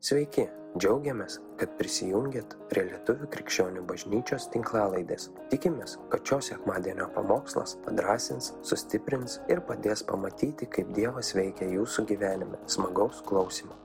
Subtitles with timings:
[0.00, 0.46] Sveiki,
[0.80, 5.26] džiaugiamės, kad prisijungiat prie Lietuvų krikščionių bažnyčios tinklalaidės.
[5.52, 12.62] Tikimės, kad šios sekmadienio pamokslas padrasins, sustiprins ir padės pamatyti, kaip Dievas veikia jūsų gyvenime.
[12.64, 13.76] Smagaus klausimų.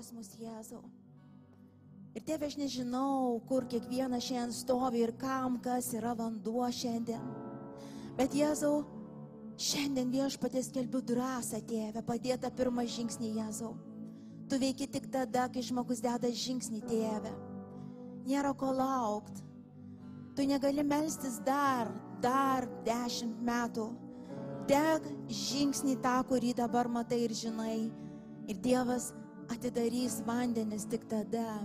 [0.00, 0.80] Lydės mus Jėzau.
[2.16, 7.28] Ir Dieve, aš nežinau, kur kiekvienas šiandien stovi ir kam kas yra vanduo šiandien.
[8.16, 8.86] Bet Jėzau,
[9.60, 13.74] šiandien viešpatės kelbiu drąsą, Tėve, padėta pirmą žingsnį Jėzau.
[14.48, 17.32] Tu veiki tik tada, kai žmogus deda žingsnį, Tėve.
[18.26, 19.44] Nėra ko laukti.
[20.36, 21.90] Tu negali melstis dar,
[22.24, 23.90] dar dešimt metų.
[24.70, 27.90] Deg žingsnį tą, kurį dabar matai ir žinai.
[28.48, 29.10] Ir Dievas
[29.52, 31.60] atidarys vandenis tik tada.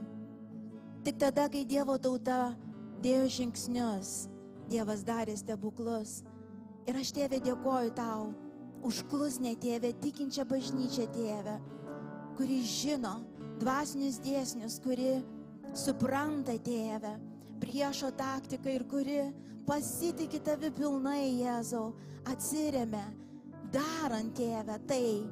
[1.05, 2.55] Tik tada, kai Dievo tauta
[3.05, 4.15] dėjo žingsnius,
[4.69, 6.23] Dievas darė stebuklus.
[6.85, 8.27] Ir aš tėvė dėkoju tau
[8.85, 11.55] už klusnę tėvę, tikinčią bažnyčią tėvę,
[12.37, 13.15] kuri žino
[13.57, 15.15] dvasinius dėsnius, kuri
[15.73, 17.15] supranta tėvę,
[17.63, 19.17] priešo taktiką ir kuri
[19.65, 21.95] pasitikė tavi pilnai, Jėzau,
[22.29, 23.01] atsiriame,
[23.73, 25.25] darant tėvę tai,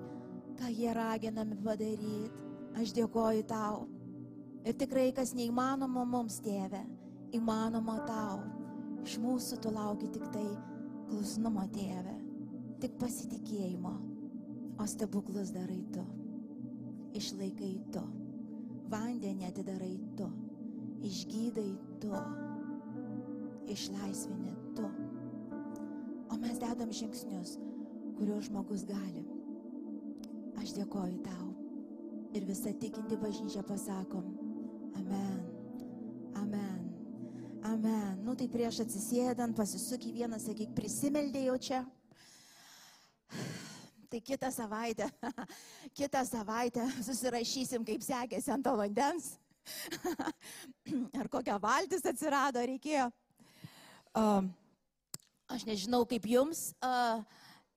[0.58, 2.49] ką jie raginami padaryti.
[2.81, 3.83] Aš dėkoju tau.
[4.66, 6.81] Ir tikrai, kas neįmanoma mums, tėve,
[7.38, 8.42] įmanoma tau.
[9.05, 10.47] Iš mūsų tu lauki tik tai
[11.14, 12.14] klusnumo, tėve,
[12.81, 13.92] tik pasitikėjimo,
[14.81, 16.02] o stebuklus darai tu.
[17.14, 18.02] Išlaikai tu.
[18.89, 20.30] Vandenį atidarai tu.
[21.05, 21.70] Išgydai
[22.02, 22.14] tu.
[23.70, 24.89] Išlaisvini tu.
[26.33, 27.59] O mes dedam žingsnius,
[28.17, 29.22] kuriuos žmogus gali.
[30.64, 31.52] Aš dėkoju tau.
[32.33, 34.33] Ir visą tikinti bažnyčią pasakom.
[34.98, 35.45] Amen.
[36.42, 36.92] Amen.
[37.64, 38.17] Amen.
[38.25, 41.78] Nu tai prieš atsisėdant, pasisuk į vieną, sakyk, prisimeldėjau čia.
[44.11, 45.08] Tai kitą savaitę,
[45.97, 49.30] kitą savaitę susirašysim, kaip sekėsi ant to vandens.
[51.22, 53.08] Ar kokia valtis atsirado, reikėjo.
[54.11, 54.43] Uh,
[55.48, 56.73] aš nežinau, kaip jums.
[56.83, 57.23] Uh,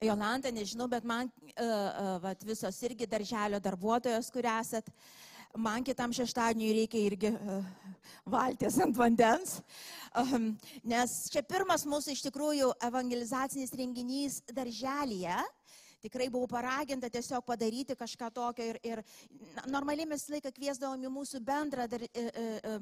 [0.03, 4.91] Jolanta, nežinau, bet man uh, uh, vat, visos irgi darželio darbuotojos, kur esat,
[5.57, 7.65] man kitam šeštadieniui reikia irgi uh,
[8.27, 9.61] valties ant vandens,
[10.19, 10.51] um,
[10.87, 15.39] nes čia pirmas mūsų iš tikrųjų evangelizacinis renginys darželyje.
[16.07, 19.03] Tikrai buvau paraginta tiesiog padaryti kažką tokio ir, ir
[19.73, 22.75] normaliai mes laiką kviesdavom į mūsų bendrą dar, e, e, e,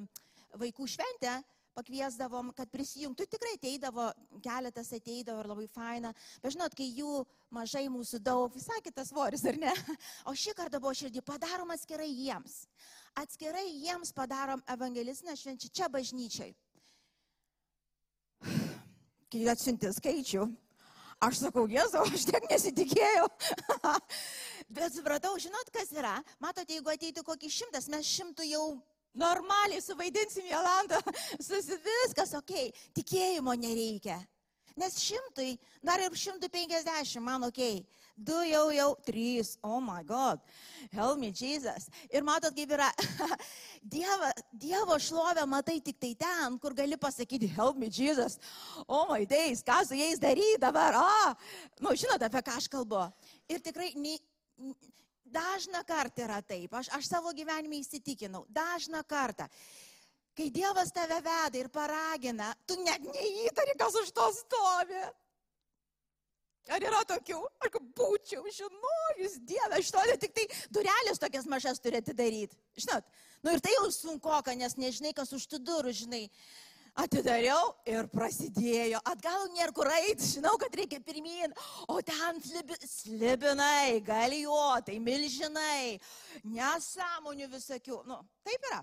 [0.61, 1.39] vaikų šventę,
[1.75, 4.09] pakviesdavom, kad prisijungtų, tikrai ateidavo,
[4.45, 6.12] keletas ateidavo ir labai faina.
[6.43, 7.25] Bet žinot, kai jų
[7.55, 9.73] mažai mūsų daug, visai kitas svoris, ar ne?
[10.31, 12.65] O šį kartą buvo širdį, padarom atskirai jiems.
[13.19, 16.55] Atskirai jiems padarom evangelistinę švenčią čia bažnyčiai.
[19.31, 20.47] Kai atsiunti skaičių,
[21.27, 23.29] aš sakau, Jėzau, aš tiek nesitikėjau.
[24.77, 26.17] Bet supratau, žinot, kas yra?
[26.43, 28.67] Matote, jeigu ateitų kokį šimtas, mes šimtų jau
[29.15, 31.01] normaliai suvaidinsim Jolantą,
[31.47, 32.55] susi viskas ok,
[32.99, 34.21] tikėjimo nereikia.
[34.75, 35.53] Nes šimtui,
[35.87, 37.61] dar ir šimtų penkiasdešimt, man ok,
[38.19, 40.41] du jau jau, trys, oh my god,
[40.91, 41.87] help me Jesus.
[42.11, 42.89] Ir matot, kaip yra,
[43.95, 48.41] dievo, dievo šlovę matai tik tai ten, kur gali pasakyti, help me Jesus,
[48.89, 51.39] oh my days, ką su jais daryti dabar, ah,
[51.79, 53.07] nu žinote, apie ką aš kalbu.
[53.47, 54.19] Ir tikrai, nei,
[55.34, 59.49] dažną kartą yra taip, aš, aš savo gyvenime įsitikinau, dažną kartą.
[60.34, 65.05] Kai Dievas tave veda ir paragina, tu net neįtari, kas už to stovi.
[66.72, 67.39] Ar yra tokių?
[67.62, 72.56] Aš būčiau žinojus, Dieve, aš to tik tai durelės tokias mažas turi atidaryti.
[72.81, 73.11] Žinot,
[73.45, 76.25] nu ir tai jau sunku, nes nežinai, kas už tų durų, žinai.
[76.94, 79.00] Atidariau ir prasidėjo.
[79.10, 81.55] Atgal nėra kur eiti, žinau, kad reikia pirmin.
[81.91, 85.99] O ten slibi, slibinai, galijuotai, milžinai,
[86.47, 87.99] nesąmonių visokių.
[88.06, 88.81] Nu, taip yra.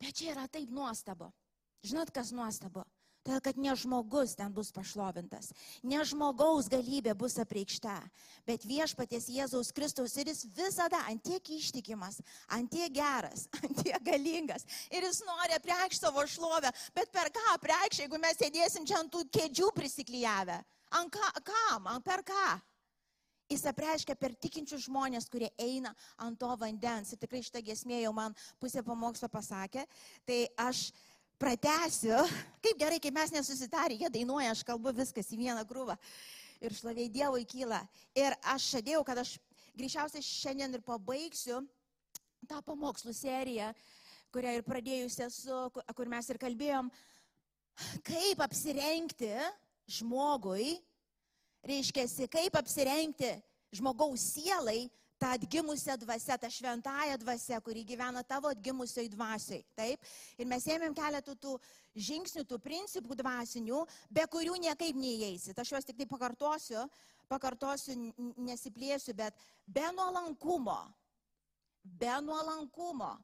[0.00, 1.28] Bet čia yra taip nuostabu.
[1.84, 2.86] Žinot, kas nuostabu?
[3.24, 5.48] Todėl, kad ne žmogus ten bus pašlovintas,
[5.80, 7.94] ne žmogaus galybė bus apreikšta,
[8.44, 12.20] bet viešpaties Jėzaus Kristaus ir jis visada antiek ištikimas,
[12.52, 18.20] antiek geras, antiek galingas ir jis nori apreikšti savo šlovę, bet per ką apreikšti, jeigu
[18.20, 20.60] mes sėdėsim čia ant tų kėdžių prisiklyjavę?
[21.00, 22.46] Ant ką, kam, ant per ką?
[23.48, 27.12] Jis apreiškia per tikinčius žmonės, kurie eina ant to vandens.
[27.12, 29.84] Ir tikrai šitą gesmė jau man pusė pamokslo pasakė.
[30.24, 30.86] Tai aš
[31.40, 32.18] pratęsiu.
[32.64, 35.96] Kaip gerai, kai mes nesusitarė, jie dainuoja, aš kalbu viskas į vieną krūvą.
[36.64, 37.82] Ir šloviai Dievui kyla.
[38.16, 39.34] Ir aš žadėjau, kad aš
[39.76, 41.60] greičiausiai šiandien ir pabaigsiu
[42.48, 43.72] tą pamokslų seriją,
[44.34, 45.60] kurią ir pradėjusi esu,
[45.96, 46.90] kur mes ir kalbėjom,
[48.06, 49.32] kaip apsirengti
[49.98, 50.74] žmogui
[51.66, 53.32] reiškia, kaip apsirengti
[53.74, 54.84] žmogaus sielai
[55.18, 59.64] tą atgimusią dvasę, tą šventąją dvasę, kuri gyvena tavo atgimusioj dvasiai.
[59.76, 60.00] Taip?
[60.38, 61.58] Ir mes ėmėm keletų tų
[61.94, 65.58] žingsnių, tų principų dvasinių, be kurių niekaip neįeisit.
[65.58, 66.88] Aš juos tik tai pakartosiu,
[67.30, 67.96] pakartosiu,
[68.36, 70.80] nesiplėsiu, bet be nuolankumo,
[71.84, 73.14] be nuolankumo.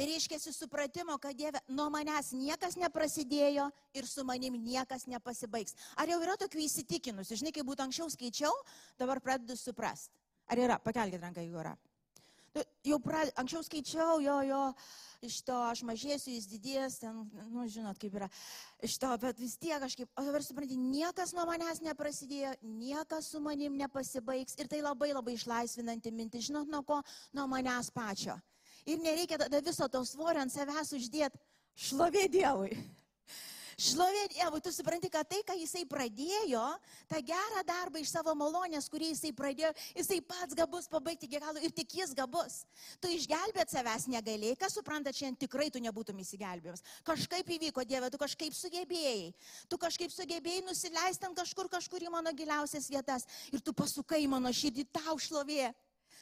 [0.00, 5.76] Tai reiškia supratimo, kad Dieve, nuo manęs niekas neprasidėjo ir su manim niekas nepasibaigs.
[6.00, 7.36] Ar jau yra tokių įsitikinusių?
[7.36, 8.54] Žinai, kai būtų anksčiau skaičiau,
[8.96, 10.19] dabar pradedu suprasti.
[10.50, 10.80] Ar yra?
[10.82, 11.76] Pakelkite ranką, jeigu yra.
[12.54, 14.60] Nu, jau pra, anksčiau skaičiau, jo, jo,
[15.22, 17.20] iš to aš mažėsiu, jis didės, ten,
[17.52, 18.26] nu, žinot, kaip yra.
[18.82, 23.42] Iš to, bet vis tiek kažkaip, o dabar supranti, niekas nuo manęs neprasidėjo, niekas su
[23.44, 26.98] manim nepasibaigs ir tai labai labai išlaisvinanti mintis, žinot, nuo ko,
[27.38, 28.34] nuo manęs pačio.
[28.88, 31.38] Ir nereikia tada viso to svorio ant savęs uždėti,
[31.86, 32.74] šlovė Dievui.
[33.80, 36.64] Šlovė Dievui, tu supranti, kad tai, ką jisai pradėjo,
[37.08, 41.62] tą gerą darbą iš savo malonės, kurį jisai pradėjo, jisai pats gabus pabaigti iki galo
[41.64, 42.58] ir tik jis gabus.
[43.00, 46.84] Tu išgelbėt savęs negalėjai, kas supranta, šiandien tikrai tu nebūtum įsigelbėjęs.
[47.08, 49.30] Kažkaip įvyko, Dieve, tu kažkaip sugebėjai.
[49.72, 54.52] Tu kažkaip sugebėjai nusileisti ant kažkur, kažkur į mano giliausias vietas ir tu pasukai mano
[54.52, 55.70] širdį tau šlovė.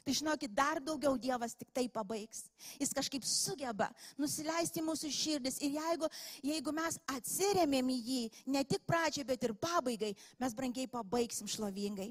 [0.09, 2.47] Tai žinokit, dar daugiau Dievas tik tai pabaigs.
[2.81, 5.59] Jis kažkaip sugeba nusileisti mūsų širdis.
[5.61, 6.09] Ir jeigu,
[6.49, 8.23] jeigu mes atsiremėm į jį,
[8.55, 12.09] ne tik pradžiai, bet ir pabaigai, mes brangiai pabaigsim šlovingai.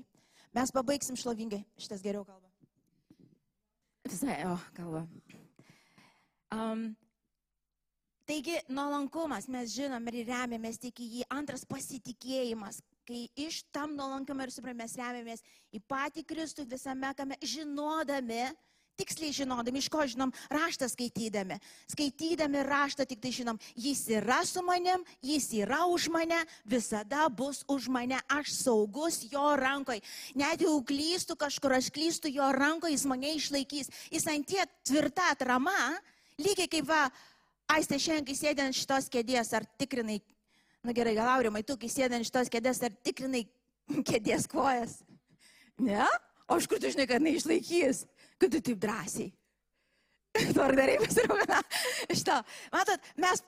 [0.54, 1.64] Mes pabaigsim šlovingai.
[1.82, 2.52] Šitas geriau kalba.
[4.06, 5.02] Visai, o, kalba.
[6.54, 6.86] Um,
[8.30, 11.26] taigi, nuolankumas, mes žinom ir remiamės tik į jį.
[11.34, 12.78] Antras pasitikėjimas,
[13.08, 18.50] kai iš tam nuolankumo ir suprame mes remiamės į patį Kristų visame, kame žinodami,
[18.98, 21.60] tiksliai žinodami, iš ko žinom, raštą skaitydami.
[21.92, 27.62] Skaitydami raštą tik tai žinom, jis yra su manim, jis yra už mane, visada bus
[27.70, 30.02] už mane, aš saugus jo rankoje.
[30.36, 33.94] Net jau klystu kažkur, aš klystu jo rankoje, jis mane išlaikys.
[34.12, 35.78] Jis ant tiek tvirta atrama,
[36.42, 37.08] lygiai kaip va,
[37.68, 40.22] Aistė šiandien, sėdė ant šitos kėdės, ar tikrinai
[40.88, 43.44] Na gerai, gal aurimai, tu, kai sėdai ant šitos kėdės, ar tikrinai
[44.08, 45.02] kėdės kojas?
[45.84, 46.06] Ne?
[46.48, 48.06] O iš kur tu žinai, kad neišlaikys?
[48.40, 49.34] Kad tu taip drąsiai.
[50.56, 51.60] Tvarkdariai pasirūpina
[52.14, 52.38] iš to.
[52.72, 53.44] Matot, mes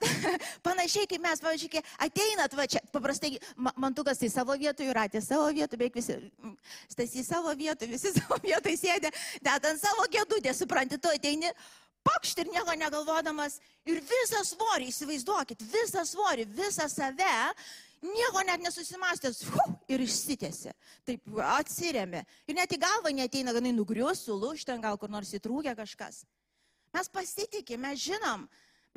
[0.66, 3.38] panašiai kaip mes, pavyzdžiui, kai ateinat, va čia, paprastai
[3.80, 6.18] mantukas tai savo vietų, jūratė savo vietų, beveik visi,
[6.92, 9.14] stasi savo vietų, visi savo vietų sėdė,
[9.46, 11.54] net ant savo gėdutę, supranti, tu ateini,
[12.06, 13.60] pakšt ir nieko negalvodamas
[13.90, 17.36] ir visą svorį, įsivaizduokit, visą svorį, visą save,
[18.06, 20.74] nieko net nesusimastęs hu, ir išsitėsi.
[21.08, 22.24] Taip atsiriami.
[22.48, 26.24] Ir net į galvą neteina, kad jinai nugrius, sulūš, ten gal kur nors įtrūkė kažkas.
[26.96, 28.48] Mes pasitikime, mes žinom,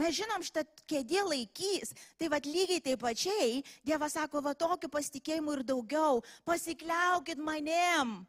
[0.00, 1.92] Mes žinom, šitą kėdė laikys.
[2.16, 6.22] Tai vad lygiai taip pačiai, Dievas sako, va tokiu pasitikėjimu ir daugiau.
[6.48, 8.22] Pasikliaukit manim.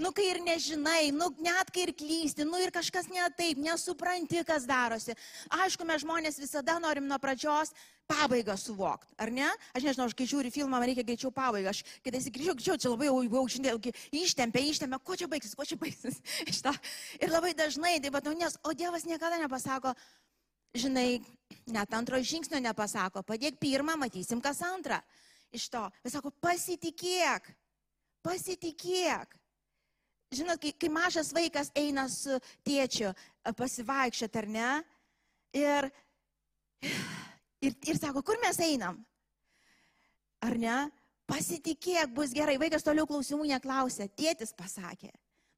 [0.00, 4.40] Nu, kai ir nežinai, nu, net kai ir klysti, nu ir kažkas ne taip, nesupranti,
[4.48, 5.12] kas darosi.
[5.60, 7.74] Aišku, mes žmonės visada norim nuo pradžios
[8.08, 9.48] pabaigą suvokti, ar ne?
[9.76, 11.74] Aš nežinau, aš kai žiūriu filmą, man reikia greičiau pabaigą.
[11.74, 13.74] Aš kitais grįžau, greičiau, čia labai jau, jau žinai,
[14.22, 16.18] ištempė, ištempė, ko čia baigsis, ko čia baigsis.
[17.22, 19.92] ir labai dažnai, tai bet, nu, nes, o Dievas niekada nepasako,
[20.74, 21.20] žinai,
[21.70, 25.02] net antro žingsnio nepasako, padėk pirmą, matysim, kas antrą.
[25.54, 27.52] Iš to, jis sako, pasitikėk,
[28.26, 29.39] pasitikėk.
[30.30, 32.36] Žinot, kai, kai mažas vaikas eina su
[32.66, 33.10] tėčiu
[33.58, 34.68] pasivaikščioti, ar ne?
[35.58, 35.88] Ir,
[37.66, 39.00] ir, ir sako, kur mes einam?
[40.46, 40.76] Ar ne?
[41.30, 42.56] Pasitikėk, bus gerai.
[42.62, 44.06] Vaikas toliau klausimų neklausė.
[44.18, 45.10] Tėtis pasakė.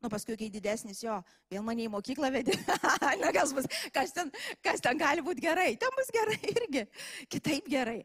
[0.03, 1.15] Nu, paskui, kai didesnis jo,
[1.47, 2.57] vėl mane į mokyklą vedė.
[3.23, 5.77] Na, kas, bus, kas, ten, kas ten gali būti gerai?
[5.79, 6.83] Ten bus gerai irgi.
[7.31, 8.01] Kitaip gerai.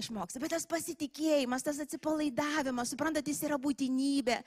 [0.00, 0.40] Išmoksi.
[0.40, 4.38] Bet tas pasitikėjimas, tas atsipalaidavimas, suprantat, jis yra būtinybė.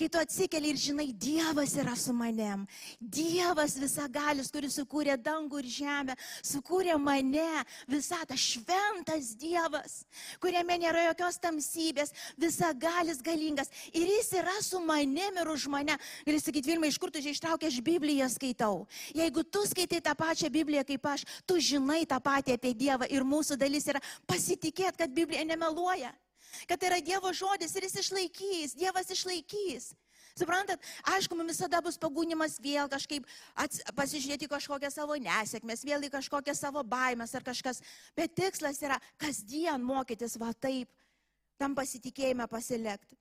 [0.00, 2.64] Kai tu atsikeli ir žinai, Dievas yra su manim.
[2.96, 7.44] Dievas visagalis, kuris sukūrė dangų ir žemę, sukūrė mane,
[7.92, 9.98] visą tą šventas Dievas,
[10.40, 13.68] kuriame nėra jokios tamsybės, visagalis galingas.
[13.92, 16.00] Ir jis yra su manim ir už mane.
[16.24, 18.86] Ir jis sakyti, Vilma, iš kur tu čia ištraukė, aš Bibliją skaitau.
[19.14, 23.26] Jeigu tu skaitai tą pačią Bibliją kaip aš, tu žinai tą patį apie Dievą ir
[23.26, 26.12] mūsų dalis yra pasitikėti, kad Biblija nemeluoja.
[26.68, 29.94] Kad tai yra Dievo žodis ir jis išlaikys, Dievas išlaikys.
[30.38, 30.78] Suprantat,
[31.10, 36.54] aišku, mums visada bus pagūnimas vėl kažkaip ats, pasižiūrėti kažkokią savo nesėkmės, vėl į kažkokią
[36.54, 37.82] savo baimės ar kažkas.
[38.14, 40.90] Bet tikslas yra kasdien mokytis va taip,
[41.58, 43.18] tam pasitikėjime pasilikti.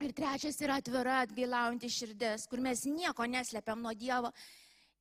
[0.00, 4.32] Ir trečias yra atvira, atgailaujanti širdis, kur mes nieko neslepiam nuo Dievo.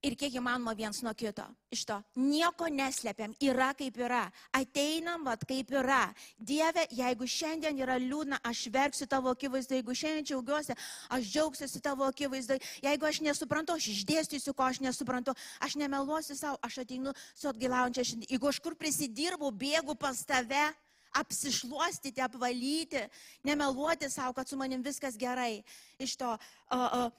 [0.03, 1.44] ir kiek įmanoma viens nuo kito.
[1.75, 4.22] Iš to nieko neslepiam, yra kaip yra,
[4.56, 6.13] ateinam, vad kaip yra.
[6.39, 10.77] Dieve, jeigu šiandien yra liūdna, aš verksiu tavo akivaizdu, jeigu šiandien džiaugiuosi,
[11.15, 16.60] aš džiaugsiuosi tavo akivaizdu, jeigu aš nesuprantu, aš išdėstysiu, ko aš nesuprantu, aš nemeluosiu savo,
[16.63, 18.32] aš ateinu su atgailaujančia šiandien.
[18.38, 20.70] Jeigu aš kur prisidirbu, bėgu pas tave,
[21.16, 23.01] apsišluostyti, apvalyti,
[23.44, 25.63] nemeluoti savo, kad su manim viskas gerai.
[26.00, 27.12] Iš to, uh, uh,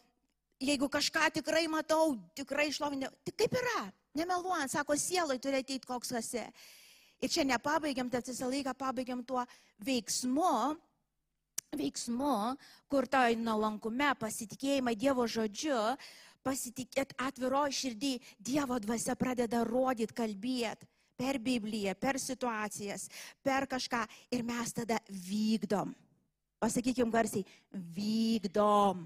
[0.61, 6.13] jeigu kažką tikrai matau, tikrai išlovinė, tai kaip yra, nemeluojant, sako, sielai turi ateiti koks
[6.21, 6.45] esi.
[7.21, 9.43] Ir čia nepabaigiam, bet visą laiką pabaigiam tuo
[9.85, 10.77] veiksmu,
[11.77, 12.37] veiksmu,
[12.91, 15.77] kur toj nuolankume, pasitikėjimą Dievo žodžiu,
[16.47, 20.89] pasitikėt atviro širdį, Dievo dvasia pradeda rodyti, kalbėti
[21.21, 23.09] per Bibliją, per situacijas,
[23.45, 25.93] per kažką ir mes tada vykdom.
[26.61, 29.05] Pasakykim garsiai, vykdom.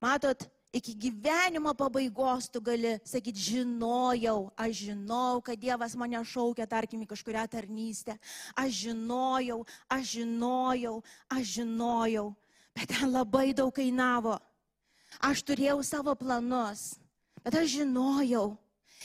[0.00, 7.02] Matot, iki gyvenimo pabaigos tu gali sakyti, žinojau, aš žinau, kad Dievas mane šaukia, tarkim,
[7.04, 8.16] į kažkuria tarnystę.
[8.56, 9.60] Aš žinojau,
[9.90, 10.94] aš žinojau,
[11.28, 12.30] aš žinojau,
[12.76, 14.38] bet ten labai daug kainavo.
[15.20, 16.94] Aš turėjau savo planus,
[17.44, 18.54] bet aš žinojau.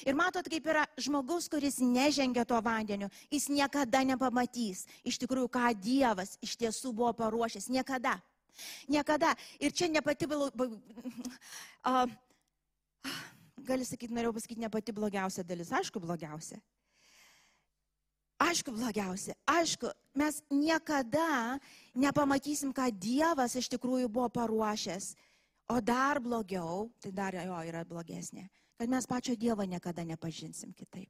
[0.03, 5.71] Ir matot, kaip yra žmogus, kuris nežengia to vandeniu, jis niekada nepamatys iš tikrųjų, ką
[5.79, 7.69] Dievas iš tiesų buvo paruošęs.
[7.71, 8.19] Niekada.
[8.91, 9.35] Niekada.
[9.59, 12.05] Ir čia ne pati, uh,
[13.65, 15.71] gali sakyti, norėjau pasakyti, ne pati blogiausia dalis.
[15.71, 16.59] Aišku, blogiausia.
[18.45, 19.35] Aišku, blogiausia.
[19.47, 21.55] Aišku, mes niekada
[21.95, 25.15] nepamatysim, ką Dievas iš tikrųjų buvo paruošęs.
[25.67, 31.09] O dar blogiau, tai dar jo yra blogesnė, kad mes pačio Dievo niekada nepažinsim kitaip.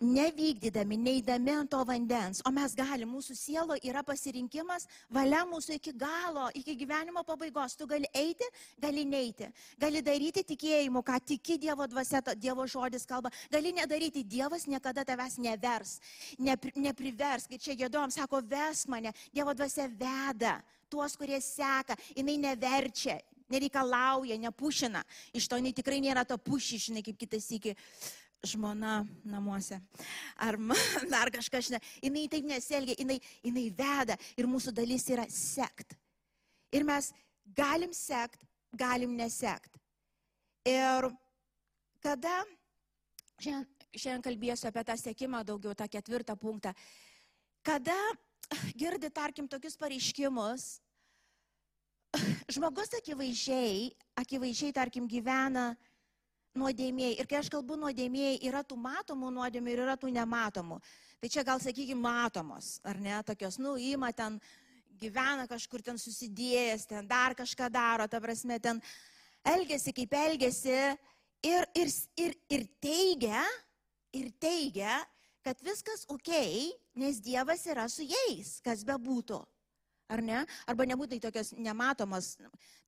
[0.00, 5.92] Nevykdydami, neįdami ant to vandens, o mes galim, mūsų sielo yra pasirinkimas, valia mūsų iki
[5.92, 7.76] galo, iki gyvenimo pabaigos.
[7.76, 8.48] Tu gali eiti,
[8.80, 14.64] gali neiti, gali daryti tikėjimu, ką tiki Dievo dvasia, Dievo žodis kalba, gali nedaryti, Dievas
[14.66, 15.98] niekada tavęs nevers,
[16.40, 22.36] nepri, neprivers, kai čia gėdom, sako, ves mane, Dievo dvasia veda tuos, kurie seka, jinai
[22.40, 23.18] neverčia,
[23.50, 25.02] nereikalauja, nepušina.
[25.36, 27.74] Iš to jinai tikrai nėra to pušišinai, kaip kitas iki
[28.46, 29.80] žmona namuose.
[30.40, 30.58] Ar
[31.12, 35.96] dar kažkas, ne, jinai taip nesielgia, jinai, jinai veda ir mūsų dalis yra sekt.
[36.72, 37.10] Ir mes
[37.56, 39.76] galim sekt, galim nesekt.
[40.68, 41.10] Ir
[42.04, 42.42] kada,
[43.40, 46.72] šiandien, šiandien kalbėsiu apie tą sekimą daugiau, tą ketvirtą punktą,
[47.66, 47.96] kada
[48.80, 50.80] girdi, tarkim, tokius pareiškimus,
[52.54, 55.72] žmogus akivaizdžiai, akivaizdžiai, tarkim, gyvena
[56.58, 57.18] nuodėmėjai.
[57.20, 60.80] Ir kai aš kalbu nuodėmėjai, yra tų matomų nuodėmių ir yra tų nematomų.
[61.20, 64.40] Tai čia gal, sakykime, matomos, ar ne, tokios, nu, įma ten,
[65.00, 68.80] gyvena kažkur ten susidėjęs, ten dar kažką daro, ta prasme, ten
[69.46, 70.74] elgesi kaip elgesi
[71.46, 73.44] ir, ir, ir, ir teigia,
[74.16, 74.98] ir teigia,
[75.44, 76.30] kad viskas ok,
[77.00, 79.40] nes Dievas yra su jais, kas be būtų
[80.10, 80.42] ar ne?
[80.68, 82.34] Arba nebūtų tokios nematomos,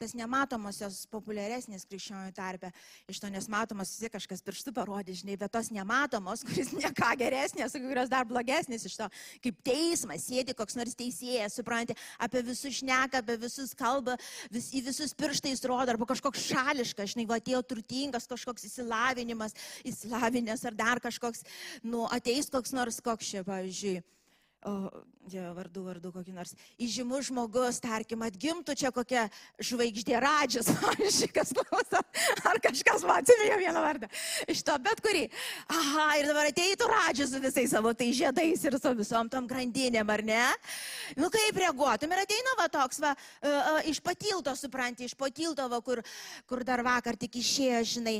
[0.01, 2.73] tas nematomosios populiaresnės krikščionių tarpe,
[3.11, 7.77] iš to nesmatomos vis kažkas pirštų parodė, žinai, bet tos nematomos, kuris ne ką geresnės,
[7.79, 9.09] kurios dar blogesnės iš to,
[9.45, 14.19] kaip teismas, sėdi koks nors teisėjas, supranti, apie visus šneka, apie visus kalba,
[14.53, 19.55] vis, į visus pirštais rodo, arba kažkoks šališkas, žinai, va atėjo turtingas kažkoks įsilavinimas,
[19.87, 21.47] įsilavinęs ar dar kažkoks,
[21.87, 24.01] nu, ateis koks nors koks čia, pavyzdžiui
[24.63, 26.53] Dievo vardu, vardu kokį nors
[26.83, 29.25] įžymus žmogus, tarkim, atgimtų čia kokia
[29.63, 32.01] žvaigždė radžius, pavyzdžiui, kas klauso,
[32.47, 34.11] ar kažkas man atsiminė vieną vardą.
[34.51, 35.25] Iš to bet kurį.
[35.67, 40.11] Aha, ir dabar ateitų radžius su visais savo tai žiedais ir su visom tom grandinėm,
[40.15, 40.43] ar ne?
[41.19, 45.67] Nu kaip reaguotum ir ateina va toks, va, uh, uh, iš patilto, supranti, iš patilto,
[45.71, 46.03] va, kur,
[46.51, 48.19] kur dar vakar tik išėjo, žinai,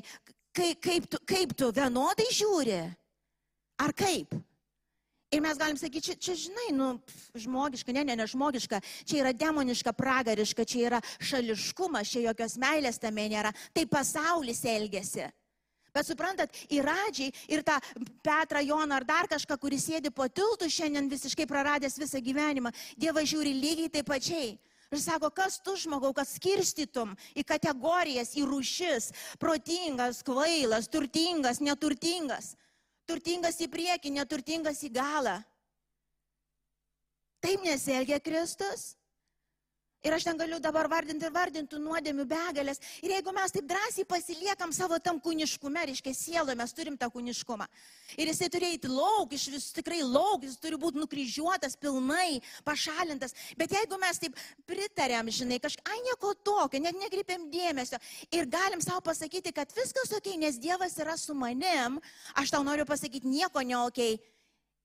[0.55, 2.81] kaip, kaip, tu, kaip tu vienodai žiūri?
[3.83, 4.39] Ar kaip?
[5.33, 6.87] Ir mes galim sakyti, čia, čia žinai, nu,
[7.41, 13.01] žmogiška, ne, ne, ne žmogiška, čia yra demoniška, pragariška, čia yra šališkumas, čia jokios meilės
[13.01, 13.55] tame nėra.
[13.73, 15.25] Tai pasaulis elgesi.
[15.93, 17.79] Bet suprantat, įradžiai ir tą
[18.25, 23.29] Petrą Joną ar dar kažką, kuris sėdi po tiltų šiandien visiškai praradęs visą gyvenimą, Dievas
[23.33, 24.55] žiūri lygiai taip pačiai.
[24.93, 29.09] Ir sako, kas tu žmogau, kad skirstytum į kategorijas, į rušis,
[29.41, 32.53] protingas, kvailas, turtingas, neturtingas.
[33.09, 35.39] Turtingas į priekį, neturtingas į galą.
[37.43, 38.93] Taip nesielgia Kristus.
[40.03, 42.81] Ir aš ten galiu dabar vardinti ir vardinti nuodėmių begalės.
[43.07, 47.69] Ir jeigu mes taip drąsiai pasiliekam savo tam kūniškume, reiškia sieloje, mes turim tą kūniškumą.
[48.19, 53.37] Ir jisai turi eiti lauk, iš vis tikrai lauk, jis turi būti nukryžiuotas, pilnai pašalintas.
[53.61, 58.01] Bet jeigu mes taip pritarėm, žinai, kažką, ai nieko tokio, net nekreipiam dėmesio
[58.35, 62.01] ir galim savo pasakyti, kad viskas ok, nes Dievas yra su manim,
[62.35, 64.03] aš tau noriu pasakyti, nieko ne ok.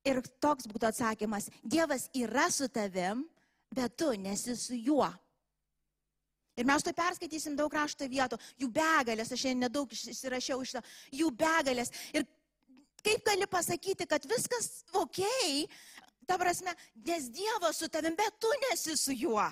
[0.08, 3.26] Ir toks būtų atsakymas, Dievas yra su tavim
[3.74, 5.10] bet tu nesi su juo.
[6.58, 10.82] Ir mes to perskaitysim daug rašto vietų, jų begalės, aš šiandien nedaug įsirašiau iš to,
[11.20, 11.92] jų begalės.
[12.18, 12.26] Ir
[13.06, 15.22] kaip gali pasakyti, kad viskas ok,
[16.26, 16.74] ta prasme,
[17.06, 19.46] nes Dievas su tavim, bet tu nesi su juo.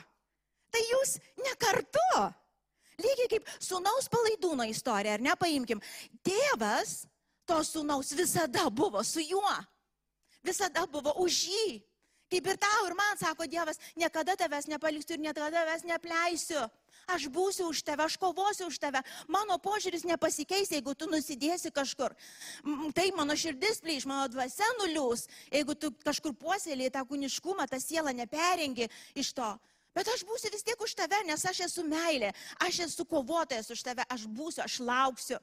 [0.73, 2.09] Tai jūs ne kartu.
[2.99, 5.81] Lygiai kaip sunaus palaidūno istorija, ar ne, paimkim.
[6.25, 7.03] Tėvas
[7.45, 9.55] to sunaus visada buvo su juo.
[10.45, 11.67] Visada buvo už jį.
[12.31, 16.63] Kaip ir tau, ir man, sako Dievas, niekada tavęs nepaliksiu ir niekada tavęs nepleisiu.
[17.05, 19.03] Aš būsiu už tave, aš kovosiu už tave.
[19.29, 22.15] Mano požiūris nepasikeis, jeigu tu nusidėsi kažkur.
[22.97, 28.15] Tai mano širdis plyš, mano dvasia nuliūs, jeigu tu kažkur puoselėjai tą kūniškumą, tą sielą
[28.17, 29.51] neperengi iš to.
[29.95, 32.33] Bet aš būsiu vis tiek už tave, nes aš esu meilė,
[32.65, 35.37] aš esu kovotojas už tave, aš būsiu, aš lauksiu.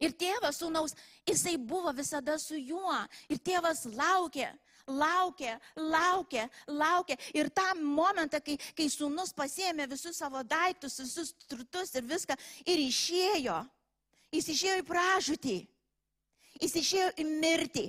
[0.00, 0.96] Ir tėvas sūnaus,
[1.28, 2.96] jisai buvo visada su juo.
[3.32, 4.48] Ir tėvas laukė
[4.86, 7.16] laukė, laukė, laukė.
[7.34, 12.82] Ir tą momentą, kai, kai sūnus pasėmė visus savo daiktus, visus turtus ir viską ir
[12.86, 13.60] išėjo,
[14.34, 15.60] jis išėjo į pražūtį,
[16.62, 17.86] jis išėjo į mirtį.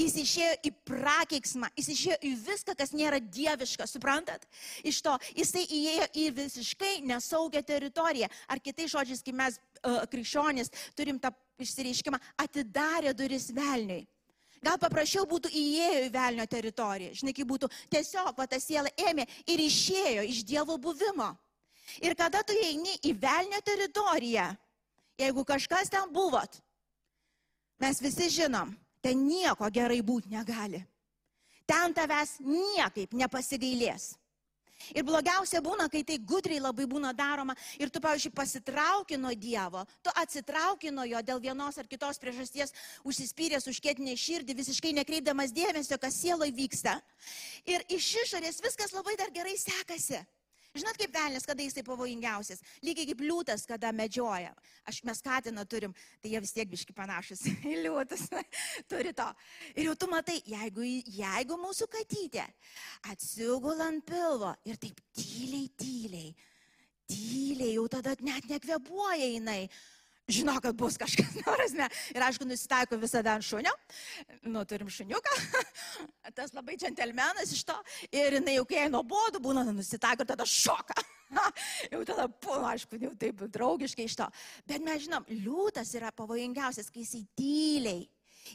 [0.00, 4.46] Jis išėjo į prakeiksmą, jis išėjo į viską, kas nėra dieviška, suprantat?
[4.86, 8.30] Iš to jisai įėjo į visiškai nesaugią teritoriją.
[8.48, 14.06] Ar kitais žodžiais, kai mes uh, krikščionys turim tą išsireiškimą, atidarė duris velniui.
[14.60, 17.14] Gal paprasčiau būtų įėjo į velnio teritoriją.
[17.16, 21.30] Žinai, kaip būtų tiesiog, va ta siela ėmė ir išėjo iš Dievo buvimo.
[22.04, 24.50] Ir kada tu eini į velnio teritoriją,
[25.18, 26.60] jeigu kažkas ten buvot,
[27.80, 30.84] mes visi žinom, ten nieko gerai būti negali.
[31.66, 34.12] Ten tavęs niekaip nepasigailės.
[34.94, 39.84] Ir blogiausia būna, kai tai gudriai labai būna daroma ir tu, pavyzdžiui, pasitrauki nuo Dievo,
[40.02, 46.00] tu atsitrauki nuo jo dėl vienos ar kitos priežasties, užsispyręs užkėtinė širdį, visiškai nekreipdamas dėmesio,
[46.00, 46.98] kas sieloje vyksta.
[47.68, 50.24] Ir iš išorės viskas labai dar gerai sekasi.
[50.70, 52.60] Žinot, kaip velnės, kada jisai pavojingiausias.
[52.86, 54.52] Lygiai kaip liūtas, kada medžioja.
[54.86, 58.28] Aš mes katiną turim, tai jie vis tiek biški panašus į liūtus.
[58.90, 59.26] Turi to.
[59.74, 62.46] Ir jau tu matai, jeigu, jeigu mūsų katytė
[63.10, 66.30] atsigula ant pilvo ir taip tyliai, tyliai,
[67.10, 69.64] tyliai, jau tada net nekvepuoja jinai
[70.28, 71.88] žino, kad bus kažkas, prasme.
[72.14, 73.72] Ir aišku, nusitaiko visada ant šunio.
[74.42, 75.38] Nu, turim šuniuką.
[76.36, 77.76] Tas labai džentelmenas iš to.
[78.12, 80.96] Ir jinai jau kai nuobodu būna, nusitaiko ir tada šoka.
[81.92, 84.30] jau tada, pūna, aišku, jau taip draugiškai iš to.
[84.68, 87.04] Bet mes žinom, liūtas yra pavojingiausias, kai.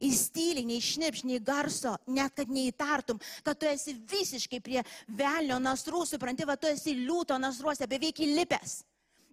[0.02, 5.60] Jis tyliai, nei šnipš, nei garso, net kad neįtartum, kad tu esi visiškai prie velnio
[5.62, 8.82] nasrų, supranti, va tu esi liūto nasruose, beveik įlipęs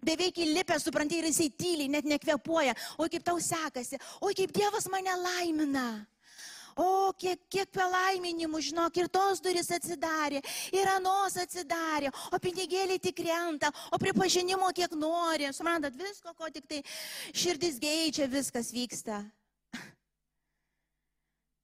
[0.05, 2.75] beveik įlipę, supranti, ir jisai tyliai, net nekvepuoja.
[2.97, 5.87] O kaip tau sekasi, o kaip Dievas mane laimina.
[6.79, 10.41] O kiek, kiek palaiminimų, žinok, ir tos duris atsidarė,
[10.73, 15.51] ir anos atsidarė, o pinigėliai tik krenta, o pripažinimo kiek nori.
[15.53, 16.81] Suprantat, visko, ko tik tai
[17.29, 19.21] širdis geičia, viskas vyksta.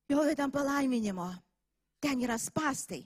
[0.09, 1.27] Jo, ten palaiminimo.
[2.01, 3.03] Ten yra spastai,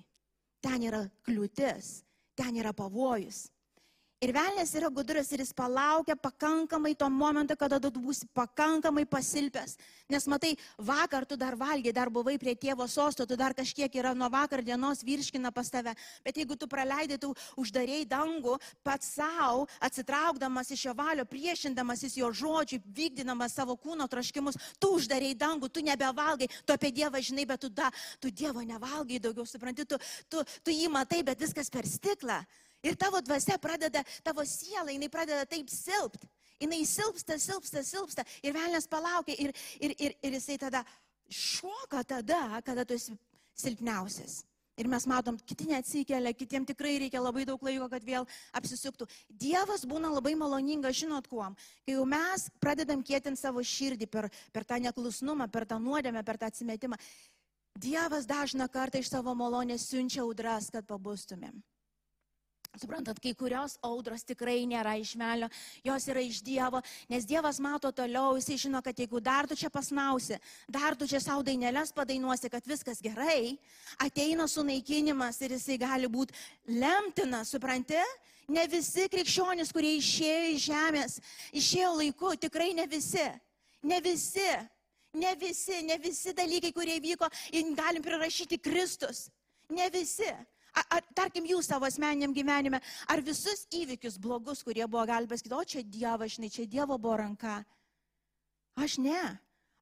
[0.64, 2.04] ten yra kliūtis,
[2.38, 3.48] ten yra pavojus.
[4.24, 9.76] Ir velnės yra gudras ir jis palaukia pakankamai to momento, kada tu būsi pakankamai pasilpęs.
[10.08, 14.14] Nes matai, vakar tu dar valgiai, dar buvai prie tėvo sosto, tu dar kažkiek yra
[14.16, 15.92] nuo vakar dienos virškina pas tave.
[16.24, 18.56] Bet jeigu tu praleidai, tu uždarėjai dangų
[18.86, 24.96] pats savo, atsitraukdamas iš jo valio, priešindamas iš jo žodžių, vykdydamas savo kūno troškimus, tu
[25.02, 27.92] uždarėjai dangų, tu nebevalgai, tu apie Dievą žinai, bet tu, da,
[28.24, 30.00] tu Dievo nevalgai daugiau, supranti, tu,
[30.32, 32.46] tu, tu jį matai, bet viskas per stiklą.
[32.84, 36.30] Ir tavo dvasia pradeda, tavo siela, jinai pradeda taip silpti.
[36.62, 38.26] Jinai silpsta, silpsta, silpsta.
[38.44, 39.36] Ir velnės palaukia.
[39.40, 40.84] Ir, ir, ir, ir jisai tada
[41.32, 43.16] šoka tada, kada tu esi
[43.58, 44.44] silpniausias.
[44.80, 48.26] Ir mes matom, kiti neatsikelia, kitiems tikrai reikia labai daug laiko, kad vėl
[48.58, 49.06] apsisuktų.
[49.30, 51.54] Dievas būna labai maloningas, žinot kuom.
[51.86, 56.42] Kai jau mes pradedam kėtinti savo širdį per, per tą neklusnumą, per tą nuodėmę, per
[56.42, 56.98] tą atsimetimą,
[57.74, 61.56] Dievas dažna kartą iš savo malonės siunčia audras, kad pabustumėm.
[62.74, 65.46] Suprantat, kai kurios audros tikrai nėra iš melio,
[65.86, 69.70] jos yra iš Dievo, nes Dievas mato toliau, jisai žino, kad jeigu dar tu čia
[69.70, 73.60] pasnausi, dar tu čia savo dainelės padainuosi, kad viskas gerai,
[74.02, 76.34] ateina sunaikinimas ir jisai gali būti
[76.82, 78.00] lemtinas, supranti?
[78.50, 81.20] Ne visi krikščionys, kurie išėjo iš žemės,
[81.54, 83.28] išėjo laiku, tikrai ne visi,
[83.86, 84.50] ne visi,
[85.14, 87.30] ne visi, ne visi dalykai, kurie vyko,
[87.78, 89.28] galim prirašyti Kristus,
[89.70, 90.34] ne visi.
[90.74, 95.64] Ar, tarkim, jūs savo asmeniniam gyvenime, ar visus įvykius blogus, kurie buvo, gali pasakyti, o
[95.70, 97.60] čia Dievas, žinai, čia Dievo buvo ranka.
[98.82, 99.22] Aš ne.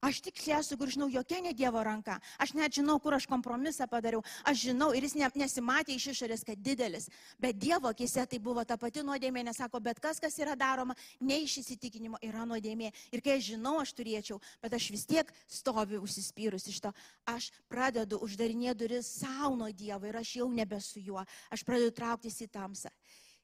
[0.02, 2.16] Aš tik sėsiu, kur žinau, jokia ne Dievo ranka.
[2.42, 4.24] Aš net žinau, kur aš kompromisą padariau.
[4.42, 7.06] Aš žinau ir jis ne, nesimatė iš išorės, kad didelis.
[7.38, 10.98] Bet Dievo akise tai buvo ta pati nuodėmė, nes sako, bet kas, kas yra daroma,
[11.22, 12.90] ne iš įsitikinimo yra nuodėmė.
[13.14, 16.92] Ir kai aš žinau, aš turėčiau, bet aš vis tiek stoviu užsispyrus iš to.
[17.30, 21.22] Aš pradedu uždarinėti duris savo nuo Dievo ir aš jau nebesu juo.
[21.54, 22.90] Aš pradedu trauktis į tamsą.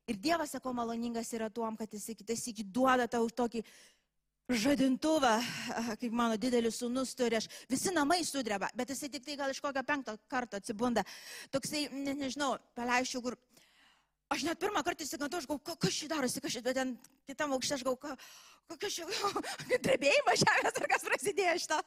[0.09, 3.61] Ir Dievas, sako, maloningas yra tuom, kad jis kitas iki duoda tau tokį
[4.48, 5.34] žadintuvą,
[6.00, 9.61] kaip mano didelis sunus turi, aš visi namai sudreba, bet jisai tik tai gal iš
[9.61, 11.04] kokio penkto karto atsibunda.
[11.52, 13.37] Toksai, ne, nežinau, paleisčiau, kur...
[14.28, 16.90] Aš net pirmą kartą įsigantau, aš galvoju, kas šį darosi, kas šį, bet ten
[17.30, 18.16] kitam aukšte aš galvoju,
[18.68, 19.06] kokia šį,
[19.86, 21.78] drebėjimas žemės ar kas prasidėjo to.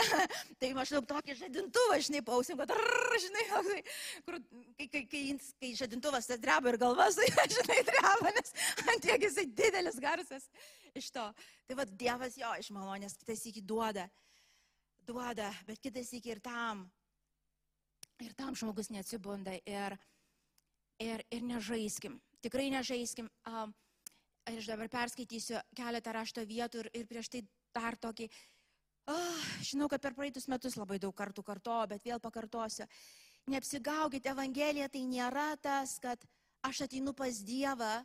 [0.60, 3.44] tai maždaug tokį žadintuvą, žinai, pausim, kad, ar, žinai,
[4.26, 4.38] kur,
[4.78, 5.22] kai, kai, kai,
[5.60, 7.18] kai žadintuvas tas dreba ir galvas,
[7.56, 10.48] žinai, dreba, nes ant tiek jisai didelis garsas
[10.96, 11.26] iš to.
[11.68, 14.06] Tai vad Dievas jo iš malonės kitas iki duoda,
[15.06, 16.86] duoda, bet kitas iki ir tam.
[18.20, 19.96] Ir tam žmogus neatsibunda ir,
[21.00, 22.18] ir, ir nežaiskim.
[22.44, 23.28] Tikrai nežaiskim.
[23.48, 23.74] Um,
[24.48, 27.42] aš dabar perskaitysiu keletą rašto vietų ir, ir prieš tai
[27.76, 28.28] dar tokį.
[29.10, 32.86] Oh, žinau, kad per praeitus metus labai daug kartų kartoju, bet vėl pakartosiu.
[33.50, 36.22] Neapsigaukite, Evangelija tai nėra tas, kad
[36.66, 38.00] aš ateinu pas Dievą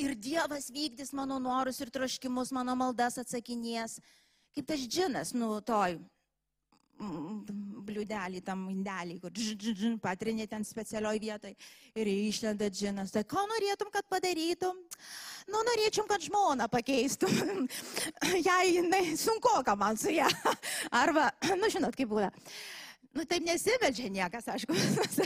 [0.00, 3.98] Ir Dievas vykdys mano norus ir troškimus, mano maldas atsakinės.
[4.56, 5.98] Kaip tas džinas, nu, toj
[7.84, 9.32] bliudelį, tam indelį, kur
[10.02, 11.54] patrinė ten specialioj vietoj
[11.98, 13.12] ir išlenda džinas.
[13.14, 14.78] Tai ko norėtum, kad padarytum?
[15.50, 17.32] Nu, norėčiau, kad žmoną pakeistum.
[18.48, 20.28] Jei jinai sunku, ką man su ją.
[21.02, 22.30] Arba, nu, žinot, kaip būna.
[23.16, 24.76] Nu, taip nesibeldžia niekas, aišku.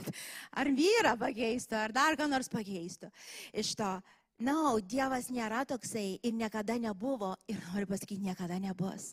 [0.61, 3.11] Ar vyrą pakeistų, ar dar ką nors pakeistų.
[3.53, 3.99] Iš to
[4.43, 9.13] Na, no, Dievas nėra toksai ir niekada nebuvo ir noriu pasakyti, niekada nebus.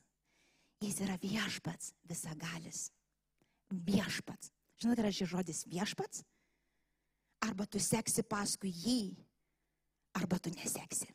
[0.82, 2.90] Jis yra viešpats visagalis.
[3.72, 4.52] Viešpats.
[4.82, 6.24] Žinote, yra šis žodis viešpats?
[7.46, 9.02] Arba tu seksi paskui jį,
[10.18, 11.10] arba tu neseksi.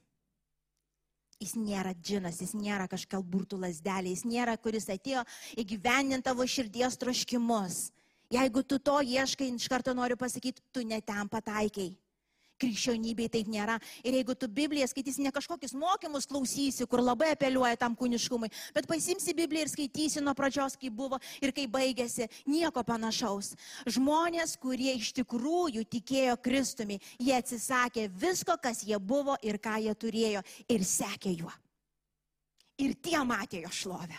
[1.36, 5.22] Jis nėra džinas, jis nėra kažkal burtų lasdelė, jis nėra, kuris atėjo
[5.60, 7.90] įgyvendinti tavo širdies troškimus.
[8.32, 11.92] Jeigu tu to ieškai, iš karto noriu pasakyti, tu netem pataikiai
[12.60, 13.76] krikščionybėje taip nėra.
[14.06, 18.88] Ir jeigu tu Bibliją skaitysi, ne kažkokius mokymus klausysi, kur labai apeliuoja tam kūniškumui, bet
[18.90, 23.54] pasimsi Bibliją ir skaitysi nuo pradžios, kaip buvo ir kaip baigėsi, nieko panašaus.
[23.96, 29.94] Žmonės, kurie iš tikrųjų tikėjo Kristumi, jie atsisakė visko, kas jie buvo ir ką jie
[29.94, 31.52] turėjo ir sekė juo.
[32.82, 34.18] Ir tie matė jo šlovę.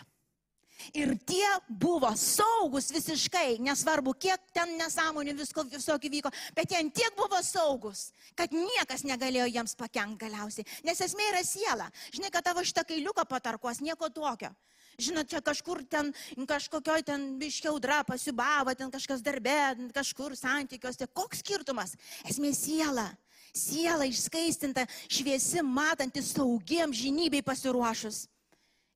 [0.94, 7.16] Ir tie buvo saugus visiškai, nesvarbu, kiek ten nesąmonių visko visokių vyko, bet jie tiek
[7.18, 10.66] buvo saugus, kad niekas negalėjo jiems pakengti galiausiai.
[10.86, 11.90] Nes esmė yra siela.
[12.14, 14.54] Žinai, kad tavo šitą kailiuką patarkuos, nieko tokio.
[14.98, 21.06] Žinot, čia kažkur ten, kažkokioj ten biškiaudra pasibavo, ten kažkas darbė, kažkur santykiuose.
[21.14, 21.94] Koks skirtumas?
[22.26, 23.06] Esmė siela.
[23.54, 28.26] Siela išskaistinta, šviesi, matanti, saugiam žinybei pasiruošus.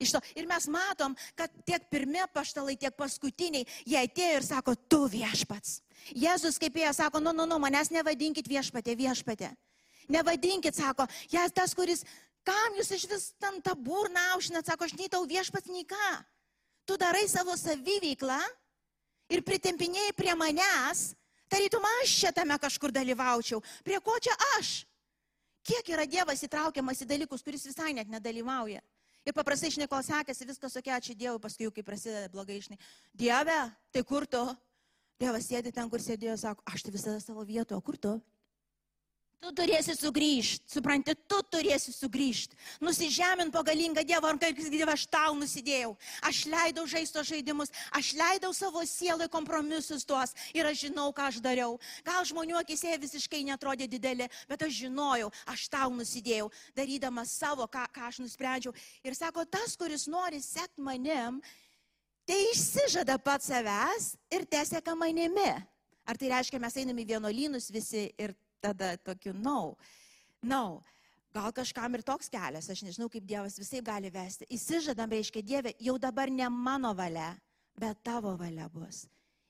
[0.02, 0.20] Iš to.
[0.38, 5.80] Ir mes matom, kad tiek pirmie paštalai, tiek paskutiniai, jie atėjo ir sako, tu viešpats.
[6.18, 9.52] Jėzus kaip jie sako, nu, nu, nu, manęs nevadinkit viešpatė, viešpatė.
[10.10, 12.02] Nevadinkit, sako, jas tas, kuris,
[12.46, 16.12] kam jūs iš vis tam tą burną aušinat, sako, aš nei tau viešpats, nei ką.
[16.88, 18.40] Tu darai savo saviveiklą
[19.30, 21.12] ir pritempinėjai prie manęs,
[21.52, 23.62] tarytum aš čia tame kažkur dalyvaučiau.
[23.86, 24.80] Prie ko čia aš?
[25.62, 28.82] Kiek yra Dievas įtraukiamas į dalykus, kuris visai net nedalyvauja?
[29.22, 32.78] Ir paprastai, kol sekasi, viskas tokia, ačiū Dievui, paskui jau kai prasideda blogai, žinai,
[33.14, 33.58] Dieve,
[33.94, 34.42] tai kur tu?
[35.22, 38.16] Dievas sėdi ten, kur sėdėjo, sako, aš tai visada savo vietoje, kur tu?
[39.42, 42.54] Tu turėsi sugrįžti, supranti, tu turėsi sugrįžti.
[42.78, 45.96] Nusižemint po galingą Dievą, ar kaip Dievą aš tau nusidėjau.
[46.22, 51.40] Aš leidau žaisto žaidimus, aš leidau savo sielai kompromisus tuos ir aš žinau, ką aš
[51.42, 51.74] dariau.
[52.06, 56.46] Gal žmonių akise visiškai netrodė didelė, bet aš žinojau, aš tau nusidėjau,
[56.78, 58.76] darydamas savo, ką, ką aš nusprendžiau.
[59.02, 61.42] Ir sako, tas, kuris nori sekti manim,
[62.30, 65.50] tai išsižada pats savęs ir teseka manimi.
[66.06, 69.74] Ar tai reiškia, mes einame į vienuolynus visi ir tada tokiu, no,
[70.42, 70.82] no.
[71.32, 74.44] Gal kažkam ir toks kelias, aš nežinau, kaip Dievas visai gali vesti.
[74.52, 77.30] Įsižadam, reiškia, Dieve, jau dabar ne mano valia,
[77.80, 79.06] bet tavo valia bus.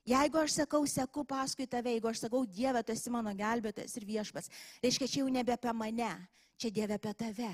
[0.06, 4.06] Jeigu aš sakau, seku paskui tave, jeigu aš sakau, Dieve, tu esi mano gelbėtojas ir
[4.06, 4.50] viešpas,
[4.82, 6.12] reiškia, čia jau nebe apie mane,
[6.58, 7.50] čia Dieve apie tave.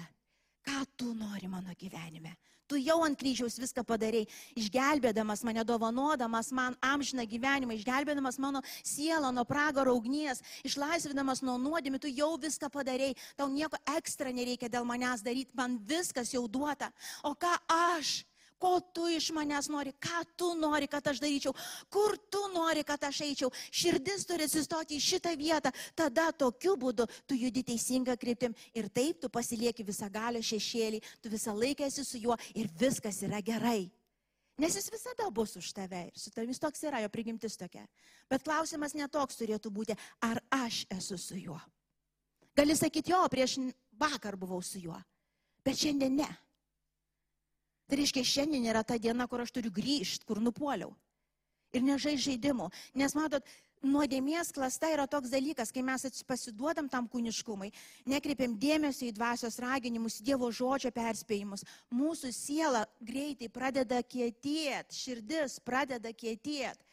[0.64, 2.36] Ką tu nori mano gyvenime?
[2.68, 4.28] Tu jau ant kryžiaus viską padarėjai,
[4.60, 12.02] išgelbėdamas mane, dovanodamas man amžiną gyvenimą, išgelbėdamas mano sielą nuo pragaro ugnies, išlaisvinamas nuo nuodėmį,
[12.04, 16.92] tu jau viską padarėjai, tau nieko ekstra nereikia dėl manęs daryti, man viskas jau duota.
[17.24, 17.56] O ką
[17.96, 18.27] aš?
[18.58, 21.54] Ko tu iš manęs nori, ką tu nori, kad aš daryčiau,
[21.90, 23.50] kur tu nori, kad aš eičiau.
[23.70, 29.22] Širdis turi atsistoti į šitą vietą, tada tokiu būdu tu judi teisingą kryptim ir taip
[29.22, 33.88] tu pasilieki visą galę šešėlį, tu visą laiką esi su juo ir viskas yra gerai.
[34.58, 37.84] Nes jis visada bus už tave ir su tavis toks yra, jo prigimtis tokia.
[38.26, 39.94] Bet klausimas netoks turėtų būti,
[40.26, 41.60] ar aš esu su juo.
[42.58, 43.54] Gali sakyti, jo, prieš
[43.94, 44.98] vakar buvau su juo,
[45.62, 46.28] bet šiandien ne.
[47.88, 50.92] Tai reiškia, šiandien yra ta diena, kur aš turiu grįžti, kur nupuoliau.
[51.72, 52.68] Ir nežai žaidimų.
[52.96, 53.44] Nes matot,
[53.84, 57.70] nuodėmės klasta yra toks dalykas, kai mes pasiduodam tam kūniškumui,
[58.08, 66.12] nekreipiam dėmesio į dvasios raginimus, Dievo žodžio perspėjimus, mūsų siela greitai pradeda kietėti, širdis pradeda
[66.12, 66.87] kietėti.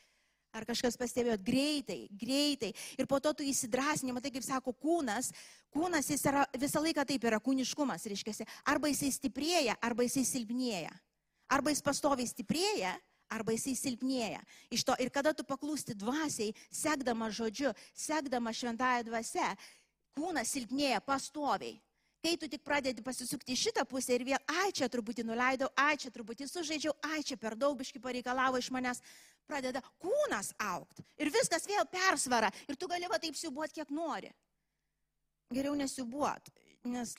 [0.56, 2.72] Ar kažkas pastebėjot greitai, greitai.
[2.96, 5.34] Ir po to tu įsidrasini, matai, kaip sako kūnas,
[5.76, 10.94] kūnas jis yra, visą laiką taip yra kūniškumas, reiškia, arba jisai stiprėja, arba jisai silpnėja.
[11.52, 12.94] Arba jis pastoviai stiprėja,
[13.36, 14.39] arba jisai silpnėja.
[14.72, 19.52] Iš to ir kada tu paklūsti dvasiai, sekdama žodžiu, sekdama šventąją dvasę,
[20.15, 21.76] kūnas silpnėja pastoviai.
[22.25, 25.93] Kai tu tik pradedi pasisukti į šitą pusę ir vėl, ai čia truputį nuleidau, ai
[26.01, 29.03] čia truputį sužaidžiau, ai čia per daug biški pareikalavo iš manęs,
[29.45, 31.05] pradeda kūnas aukti.
[31.21, 32.49] Ir viskas vėl persvara.
[32.65, 34.31] Ir tu gali va taip siubuot, kiek nori.
[35.53, 36.49] Geriau nesiubuot,
[36.89, 37.13] nes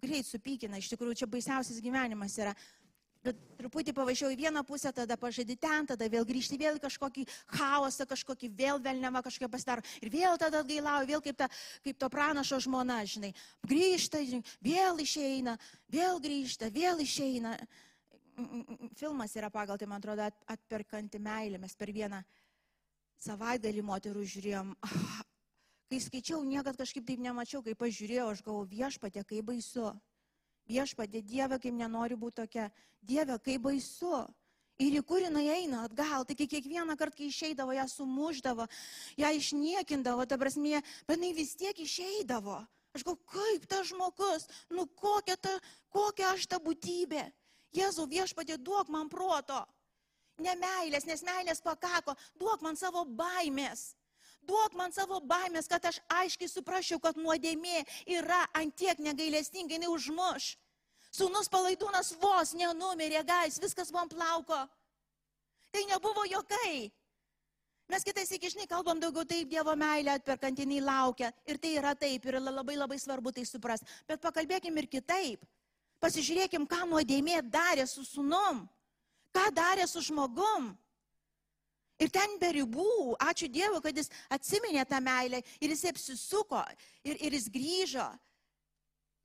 [0.00, 2.56] greit supykina, iš tikrųjų čia baisiausias gyvenimas yra
[3.26, 7.26] bet truputį pavažiuoju į vieną pusę, tada pažadi ten, tada vėl grįžti vėl į kažkokį
[7.56, 9.84] chaosą, kažkokį vėl velnevą kažkokią pasidaro.
[10.00, 11.50] Ir vėl tada atgailauju, vėl kaip, ta,
[11.84, 13.32] kaip to pranašo žmona, žinai.
[13.66, 15.56] Grįžta, žinai, vėl išeina,
[15.92, 17.56] vėl grįžta, vėl išeina.
[18.98, 21.60] Filmas yra pagal, tai man atrodo, atperkanti meilė.
[21.62, 22.20] Mes per vieną
[23.24, 24.74] savaitgalį moterų žiūrėjom.
[25.86, 29.92] Kai skaičiau, niekad kažkaip taip nemačiau, kai pažiūrėjau, aš galvoju, viešpatė, kaip baisu.
[30.66, 32.70] Viešpadė, Dieve, kaip nenori būti tokia.
[33.02, 34.24] Dieve, kaip baisu.
[34.82, 38.66] Ir į kur jinai eina atgal, tai kiekvieną kartą, kai išeidavo, ją sumuždavo,
[39.16, 42.58] ją išniekindavo, ta prasme, bet jinai vis tiek išeidavo.
[42.96, 45.54] Aš galvoju, kaip tas žmogus, nu kokia, ta,
[45.92, 47.24] kokia aš ta būtybė.
[47.76, 49.62] Jėzau viešpatė, duok man proto.
[50.40, 53.94] Ne meilės, nes meilės pakako, duok man savo baimės.
[54.46, 57.82] Duok man savo baimės, kad aš aiškiai suprasčiau, kad nuodėmė
[58.18, 60.54] yra antiek negailestingai, jinai užmuš.
[61.16, 64.58] Sūnus palaidūnas vos nenumirė, gais, viskas man plauko.
[65.72, 66.90] Tai nebuvo jokai.
[67.86, 71.30] Mes kitais iki žinai kalbam daugiau taip, Dievo meilė atperkantinai laukia.
[71.46, 73.84] Ir tai yra taip, ir labai labai svarbu tai supras.
[74.08, 75.44] Bet pakalbėkim ir kitaip.
[76.02, 78.64] Pasižiūrėkim, ką nuodėmė darė su sūnum.
[79.32, 80.72] Ką darė su žmogum.
[82.02, 86.60] Ir ten be ribų, ačiū Dievui, kad jis atsiminė tą meilę ir jis apsisuko
[87.04, 88.08] ir, ir jis grįžo.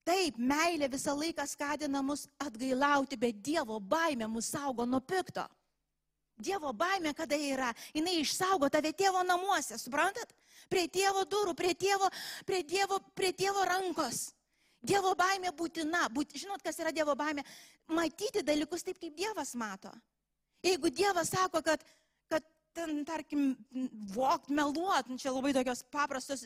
[0.08, 5.44] Taip, meilė visą laiką skatina mus atgailauti, bet Dievo baimė mus saugo nuo pikto.
[6.42, 10.32] Dievo baimė, kada yra, jinai išsaugo tave tėvo namuose, suprantat?
[10.72, 12.08] Prie tėvo durų, prie tėvo,
[12.48, 14.32] prie tėvo, prie tėvo rankos.
[14.82, 16.08] Dievo baimė būtina.
[16.10, 17.44] Būt, žinot, kas yra Dievo baimė?
[17.94, 19.92] Matyti dalykus taip, kaip Dievas mato.
[20.66, 21.84] Jeigu Dievas sako, kad
[22.74, 23.52] ten, tarkim,
[24.14, 26.46] vokt, meluot, nu, čia labai tokios paprastos,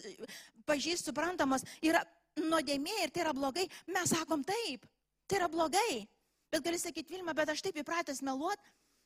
[0.67, 2.01] pažįst, suprantamos, yra
[2.39, 4.85] nuodėmė ir tai yra blogai, mes sakom taip,
[5.29, 6.05] tai yra blogai.
[6.51, 8.61] Bet gali sakyti, Vilma, bet aš taip įpratęs meluot,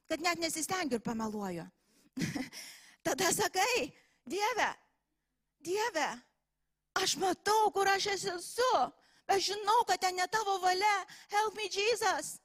[0.09, 1.65] kad net nesistengiu ir pameluoju.
[3.07, 3.89] Tada sakai,
[4.27, 4.69] Dieve,
[5.63, 6.09] Dieve,
[6.99, 8.73] aš matau, kur aš esu,
[9.29, 10.95] aš žinau, kad ten ne tavo valia,
[11.31, 12.37] help me Jesus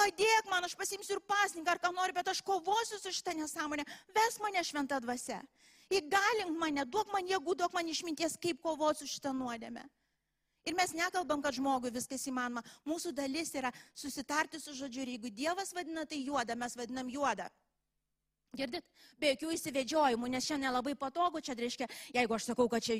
[0.00, 3.84] padėk man, aš pasimsiu ir pasninką, ar ką nori, bet aš kovosiu su šitą nesąmonę,
[4.16, 5.40] ves mane šventą dvasę.
[5.90, 9.82] Įgalink mane, duok man jėgų, duok man išminties, kaip kovoti su šitą nuodėmę.
[10.68, 12.62] Ir mes nekalbam, kad žmogui viskas įmanoma.
[12.86, 17.48] Mūsų dalis yra susitarti su žodžiu ir jeigu Dievas vadina tai juoda, mes vadinam juodą.
[18.56, 18.86] Girdit?
[19.20, 21.86] Be jokių įsivedžiojimų, nes šiandien labai patogu, čia reiškia,
[22.16, 22.96] jeigu aš sakau, kad čia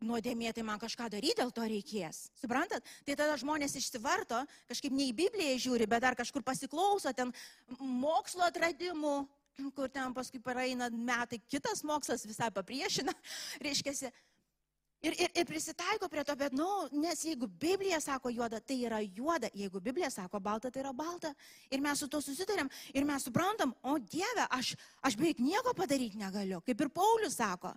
[0.00, 2.28] nuodėmė, tai man kažką daryti dėl to reikės.
[2.40, 2.86] Suprantat?
[3.04, 7.34] Tai tada žmonės išsivarto, kažkaip ne į Bibliją žiūri, bet dar kažkur pasiklauso ten
[7.80, 9.16] mokslo atradimų,
[9.76, 13.12] kur ten paskui praeina metai, kitas mokslas visai papriešina,
[13.66, 14.12] reiškia,
[14.98, 18.80] Ir, ir, ir prisitaiko prie to, bet, na, nu, nes jeigu Biblija sako juoda, tai
[18.82, 21.30] yra juoda, jeigu Biblija sako balta, tai yra balta.
[21.70, 24.72] Ir mes su to susitarėm ir mes suprantam, o Dieve, aš,
[25.06, 27.76] aš beveik nieko padaryti negaliu, kaip ir Paulius sako.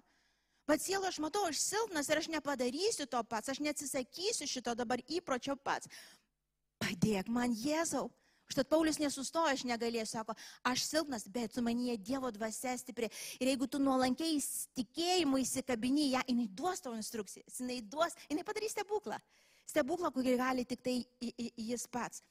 [0.65, 5.01] Bet sielo aš matau, aš silpnas ir aš nepadarysiu to pats, aš neatsisakysiu šito dabar
[5.05, 5.89] įpročio pats.
[6.81, 8.10] Padėk man Jėzau.
[8.51, 10.35] Štai Paulius nesustoja, aš negalėsiu, sako,
[10.67, 13.07] aš silpnas, bet su manyje Dievo dvasia stipri.
[13.39, 14.41] Ir jeigu tu nuolankiai
[14.77, 19.21] tikėjimu įsikabini ją, jinai duos tavo instrukcijas, jinai duos, jinai padarys stebuklą.
[19.71, 22.25] Stebuklą, kurį gali tik tai jis pats.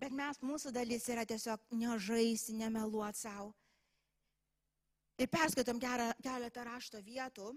[0.00, 3.52] Bet mes, mūsų dalis yra tiesiog nežaisti, nemeluoti savo.
[5.20, 7.52] Ir perskaitom gerą, keletą rašto vietų.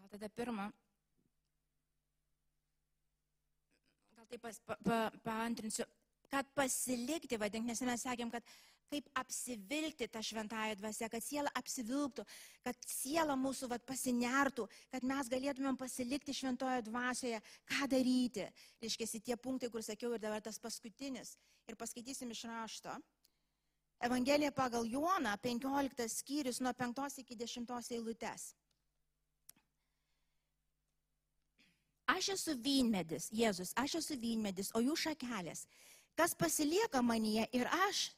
[0.00, 0.70] Gal tada pirmą.
[4.16, 5.84] Gal taip pas, pa, pa, paantrinsiu
[6.30, 8.46] kad pasilikti, vadink, nes mes sakėm, kad
[8.90, 12.24] kaip apsivilkti tą šventąją dvasę, kad siela apsivilktų,
[12.66, 17.38] kad siela mūsų vat, pasinertų, kad mes galėtumėm pasilikti šventoje dvasioje,
[17.70, 18.48] ką daryti.
[18.82, 21.36] Reiškia, tie punktai, kur sakiau ir dabar tas paskutinis.
[21.70, 22.96] Ir paskaitysim iš rašto.
[24.00, 28.54] Evangelija pagal Joną, 15 skyrius nuo 5 iki 10 eilutės.
[32.10, 35.66] Aš esu vynmedis, Jėzus, aš esu vynmedis, o jų šakelės.
[36.20, 38.10] Kas pasilieka manyje ir aš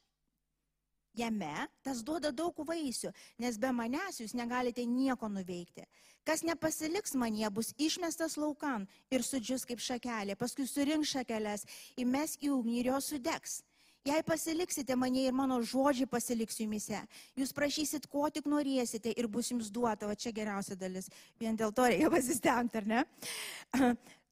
[1.14, 5.84] jame, tas duoda daug vaisių, nes be manęs jūs negalite nieko nuveikti.
[6.26, 11.62] Kas nepasiliks manyje, bus išmestas laukan ir sudžius kaip šakelė, paskui surink šakelės,
[11.94, 13.60] įmes į ugnį ir jos sudegs.
[14.02, 17.04] Jei pasiliksite mane ir mano žodžiai pasiliks jumise,
[17.38, 21.06] jūs prašysit, ko tik norėsite ir bus jums duota, o čia geriausia dalis.
[21.38, 23.04] Vien dėl to reikia pasistengti, ar ne?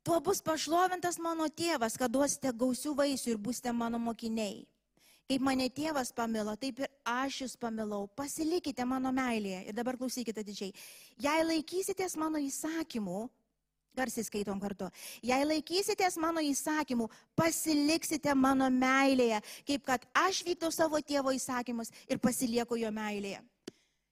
[0.02, 4.62] Tuo bus pašlovintas mano tėvas, kad duosite gausių vaisių ir būsite mano mokiniai.
[5.30, 8.08] Kaip mane tėvas pamilo, taip ir aš jūs pamilau.
[8.18, 9.60] Pasilikite mano meilėje.
[9.68, 10.72] Ir dabar klausykite didžiai.
[11.22, 13.20] Jei laikysitės mano įsakymų,
[13.94, 14.88] garsiai skaitom kartu,
[15.22, 17.06] jei laikysitės mano įsakymų,
[17.38, 23.44] pasiliksite mano meilėje, kaip kad aš vykdau savo tėvo įsakymus ir pasilieku jo meilėje.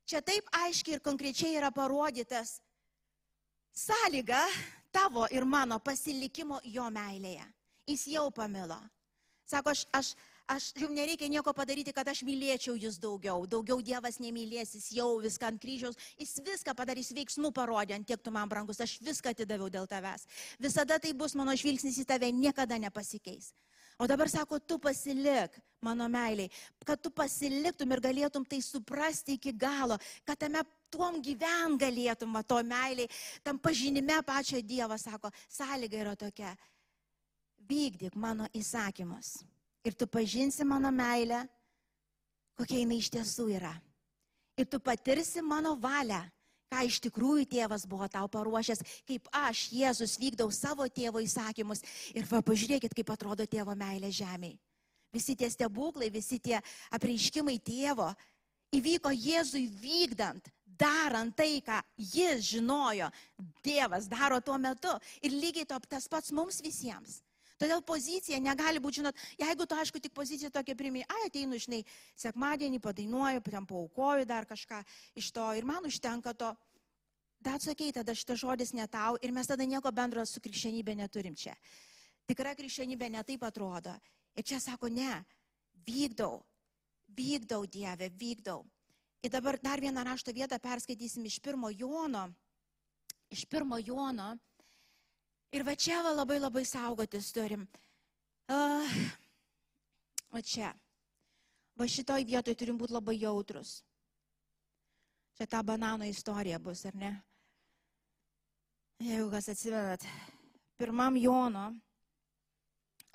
[0.09, 2.61] Čia taip aiškiai ir konkrečiai yra parodytas
[3.75, 4.45] sąlyga
[4.99, 7.47] tavo ir mano pasilikimo jo meilėje.
[7.89, 8.79] Jis jau pamilo.
[9.49, 10.09] Sako, aš, aš,
[10.51, 13.47] aš jums nereikia nieko padaryti, kad aš mylėčiau jūs daugiau.
[13.49, 18.21] Daugiau Dievas nemylės, jis jau viską ant kryžiaus, jis viską padarys veiksmų parodė, ant tiek
[18.21, 20.27] tu man brangus, aš viską atidaviau dėl tavęs.
[20.61, 23.55] Visada tai bus mano žvilgsnis į tave, niekada nepasikeis.
[23.99, 26.53] O dabar sako, tu pasilik, mano meiliai,
[26.87, 29.97] kad tu pasiliktum ir galėtum tai suprasti iki galo,
[30.29, 33.11] kad tame tuom gyven galėtum, va, to meiliai,
[33.45, 36.55] tam pažinime pačio Dievo, sako, sąlyga yra tokia,
[37.69, 39.39] vykdyk mano įsakymus
[39.85, 41.45] ir tu pažinsi mano meilę,
[42.59, 43.75] kokia jinai iš tiesų yra.
[44.59, 46.25] Ir tu patirsi mano valią
[46.69, 51.83] ką iš tikrųjų tėvas buvo tau paruošęs, kaip aš, Jėzus, vykdau savo tėvo įsakymus.
[52.13, 54.59] Ir va, pažiūrėkit, kaip atrodo tėvo meilė žemėje.
[55.15, 56.59] Visi tie stebuklai, visi tie
[56.93, 58.11] apreiškimai tėvo
[58.75, 63.09] įvyko Jėzui vykdant, darant tai, ką jis žinojo,
[63.65, 64.93] tėvas daro tuo metu.
[65.23, 67.23] Ir lygiai to tas pats mums visiems.
[67.59, 71.81] Todėl pozicija negali būti, žinot, jeigu tu, aišku, tik poziciją tokia primė, ai ateinu, žinai,
[72.15, 74.79] sekmadienį padainuoju, ten paukoju dar kažką
[75.19, 76.53] iš to ir man užtenka to.
[77.43, 81.35] Bet sakai, tada šitas žodis ne tau ir mes tada nieko bendro su krikščionybė neturim
[81.39, 81.55] čia.
[82.31, 83.95] Tikra krikščionybė netaip atrodo.
[84.39, 85.25] Ir čia sako, ne,
[85.87, 86.39] vykdau,
[87.09, 88.65] vykdau Dievę, vykdau.
[89.23, 92.29] Ir dabar dar vieną rašto vietą perskaitysim iš pirmo Jono.
[93.31, 94.37] Iš pirmo Jono
[95.49, 97.65] Ir va čia va labai labai saugotis turim.
[98.53, 98.97] Uh,
[100.33, 100.75] va čia.
[101.79, 103.79] Va šitoj vietoj turim būti labai jautrus.
[105.39, 107.13] Čia ta banano istorija bus, ar ne?
[109.01, 110.05] Jeigu kas atsimenat,
[110.77, 111.69] pirmam Jono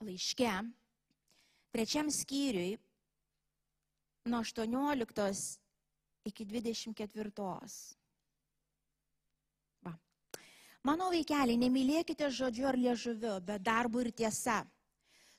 [0.03, 0.49] laiške,
[1.75, 2.79] trečiam skyriui,
[4.25, 5.59] nuo 18
[6.25, 7.31] iki 24.
[10.83, 14.65] Mano vaikeliai, nemylėkite žodžiu ar liežuviu, bet darbu ir tiesa.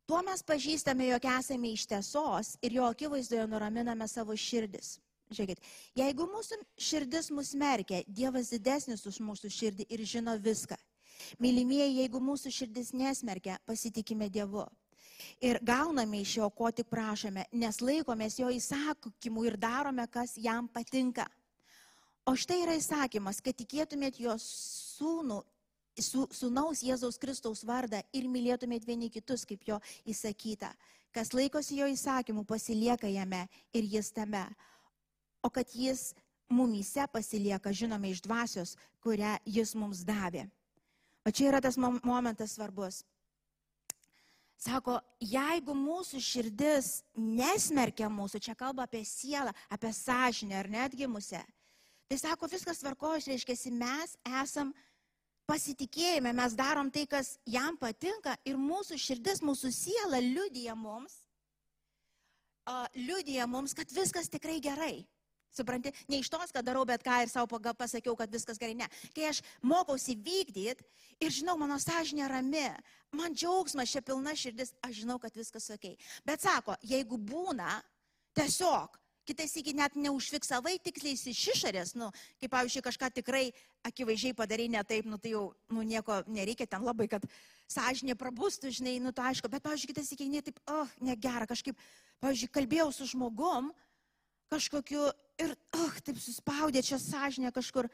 [0.08, 4.98] Tuo mes pažįstame, jog esame iš tiesos ir jo akivaizdoje nuraminame savo širdis.
[5.32, 5.60] Žiūrėkit,
[5.96, 10.76] jeigu mūsų širdis mus merkia, Dievas didesnis už mūsų širdį ir žino viską.
[11.40, 14.64] Mylimieji, jeigu mūsų širdis nesmerkia, pasitikime Dievu.
[15.44, 20.68] Ir gauname iš jo, ko tik prašome, nes laikomės jo įsakymų ir darome, kas jam
[20.68, 21.26] patinka.
[22.24, 25.42] O štai yra įsakymas, kad tikėtumėt jo sūnų,
[26.00, 30.72] su, sūnaus Jėzaus Kristaus vardą ir mylėtumėt vieni kitus, kaip jo įsakyta.
[31.14, 33.44] Kas laikosi jo įsakymų, pasilieka jame
[33.76, 34.46] ir jis tame.
[35.44, 36.14] O kad jis
[36.48, 40.48] mumyse pasilieka, žinome, iš dvasios, kurią jis mums davė.
[41.24, 43.04] O čia yra tas momentas svarbus.
[44.60, 51.42] Sako, jeigu mūsų širdis nesmerkia mūsų, čia kalba apie sielą, apie sąžinę ar netgimusią,
[52.08, 54.72] tai sako, viskas tvarkojas, reiškia, mes esam
[55.50, 61.18] pasitikėjime, mes darom tai, kas jam patinka ir mūsų širdis, mūsų siela liudija mums,
[62.96, 65.04] liudija mums, kad viskas tikrai gerai.
[65.54, 68.74] Supranti, ne iš tos, kad darau bet ką ir savo pasakiau, kad viskas gerai.
[68.74, 68.88] Ne.
[69.14, 70.82] Kai aš mokausi vykdyti
[71.22, 72.66] ir žinau, mano sąžinė rami,
[73.14, 75.94] man džiaugsmas, čia pilna širdis, aš žinau, kad viskas ok.
[76.26, 77.78] Bet sako, jeigu būna
[78.34, 82.10] tiesiog, kitais iki net neužfiksavai tiksliai iš išorės, nu,
[82.42, 83.46] kaip pavyzdžiui, kažką tikrai
[83.86, 87.24] akivaizdžiai padarai ne taip, nu tai jau, nu nieko nereikia ten labai, kad
[87.70, 91.78] sąžinė prabūstų, žinai, nu tai aišku, bet, pavyzdžiui, kitais iki ne taip, oh, negera, kažkaip,
[92.24, 93.72] pavyzdžiui, kalbėjau su žmogum,
[94.52, 95.08] kažkokiu
[95.40, 97.88] ir, oh, taip suspaudė čia sąžinė kažkur,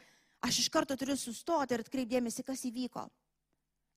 [0.44, 3.06] aš iš karto turiu sustoti ir atkreipdėmėsi, kas įvyko.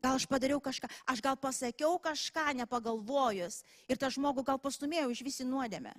[0.04, 5.22] Gal aš padariau kažką, aš gal pasakiau kažką nepagalvojus ir tą žmogų gal pastumėjau iš
[5.24, 5.94] visi nuodėmę.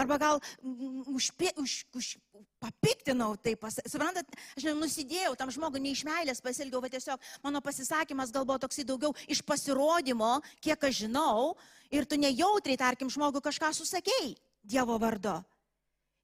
[0.00, 0.40] Arba gal
[1.14, 2.06] užpė, už, už,
[2.58, 3.52] papiktinau tai,
[3.86, 4.26] suprantat,
[4.58, 8.82] aš nusidėjau tam žmogui ne iš meilės pasilgiau, bet tiesiog mano pasisakymas gal buvo toksai
[8.88, 11.54] daugiau iš pasirodymo, kiek aš žinau,
[11.94, 15.36] ir tu nejautriai, tarkim, žmogui kažką susakėjai Dievo vardu.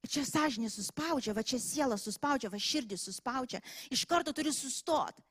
[0.09, 3.61] Čia sąžinė suspaudžia, va čia siela suspaudžia, va širdis suspaudžia.
[3.93, 5.21] Iš karto turi sustoti.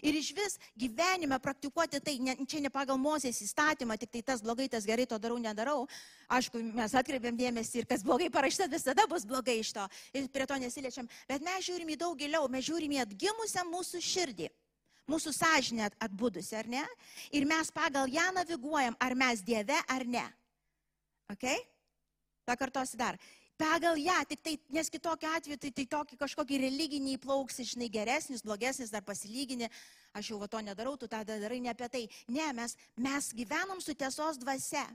[0.00, 4.40] Ir iš vis gyvenime praktikuoti tai, ne, čia ne pagal Mozės įstatymą, tik tai tas
[4.40, 5.84] blogai, tas gerai, to darau, nedarau.
[6.32, 9.84] Aišku, mes atkreipiam dėmesį ir kas blogai parašyta, visada bus blogai iš to.
[10.16, 11.10] Ir prie to nesiliečiam.
[11.28, 14.48] Bet mes žiūrim į daug giliau, mes žiūrim į atgimusią mūsų širdį.
[15.12, 16.86] Mūsų sąžinė atbudusi, ar ne?
[17.34, 20.24] Ir mes pagal ją naviguojam, ar mes Dieve, ar ne.
[21.34, 21.50] Ok?
[22.48, 23.18] Pakartosiu dar
[23.60, 28.44] pagal ją, tik tai, nes kitokiu atveju, tai, tai tokį kažkokį religinį įplauks, žinai, geresnis,
[28.44, 29.70] blogesnis, dar pasilyginį,
[30.18, 32.04] aš jau va to nedarau, tu tą darai ne apie tai.
[32.28, 34.86] Ne, mes, mes gyvenom su tiesos dvasia.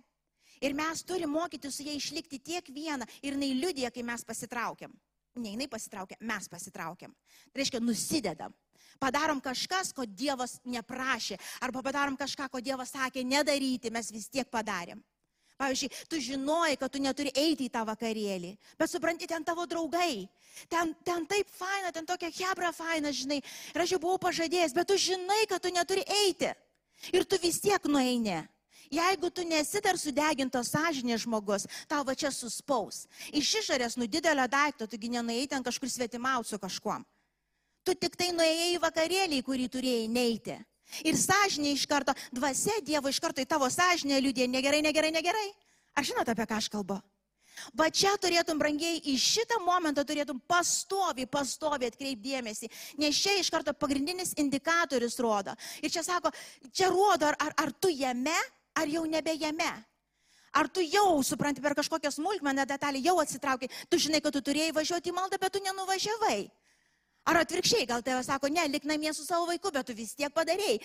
[0.61, 4.93] Ir mes turime mokyti su jie išlikti tiek vieną ir jinai liudija, kai mes pasitraukiam.
[5.37, 7.13] Ne jinai pasitraukia, mes pasitraukiam.
[7.51, 8.55] Tai reiškia, nusidedam.
[8.97, 11.37] Padarom kažkas, ko Dievas neprašė.
[11.61, 15.03] Arba padarom kažką, ko Dievas sakė nedaryti, mes vis tiek padarėm.
[15.57, 20.27] Pavyzdžiui, tu žinojai, kad tu neturi eiti į tą vakarėlį, bet supranti, ten tavo draugai.
[20.69, 23.39] Ten, ten taip faina, ten tokia hebra faina, žinai.
[23.73, 26.53] Ir aš jau buvau pažadėjęs, bet tu žinai, kad tu neturi eiti.
[27.13, 28.43] Ir tu vis tiek nueini.
[28.93, 33.03] Jeigu tu nesi dar sudegintos sąžinės žmogus, tau va čia suspaus.
[33.35, 37.03] Iš išorės, nu didelio daikto, tugi nenuėjai ten kažkur svetimauti su kažkuom.
[37.83, 40.57] Tu tik tai nuėjai į vakarėlį, kurį turėjai neiti.
[41.03, 45.47] Ir sąžinė iš karto, dvasia Dievo iš karto į tavo sąžinę liūdė, negerai, negerai, negerai.
[45.97, 46.99] Ar žinote, apie ką aš kalbu?
[47.77, 52.69] Va čia turėtum, brangiai, į šitą momentą turėtum pastovi, pastovi atkreipdėmėsi,
[53.01, 55.55] nes čia iš karto pagrindinis indikatorius rodo.
[55.81, 56.31] Ir čia sako,
[56.69, 58.35] čia rodo, ar, ar, ar tu jame,
[58.77, 59.71] ar jau nebe jame.
[60.57, 64.73] Ar tu jau, supranti, per kažkokią smulkmeną detalę jau atsitraukai, tu žinai, kad tu turėjai
[64.77, 66.47] važiuoti į maldą, bet tu nenuvažiavai.
[67.27, 70.31] Ar atvirkščiai, gal tėvas sako, ne, lik namie su savo vaiku, bet tu vis tiek
[70.33, 70.77] padarėjai.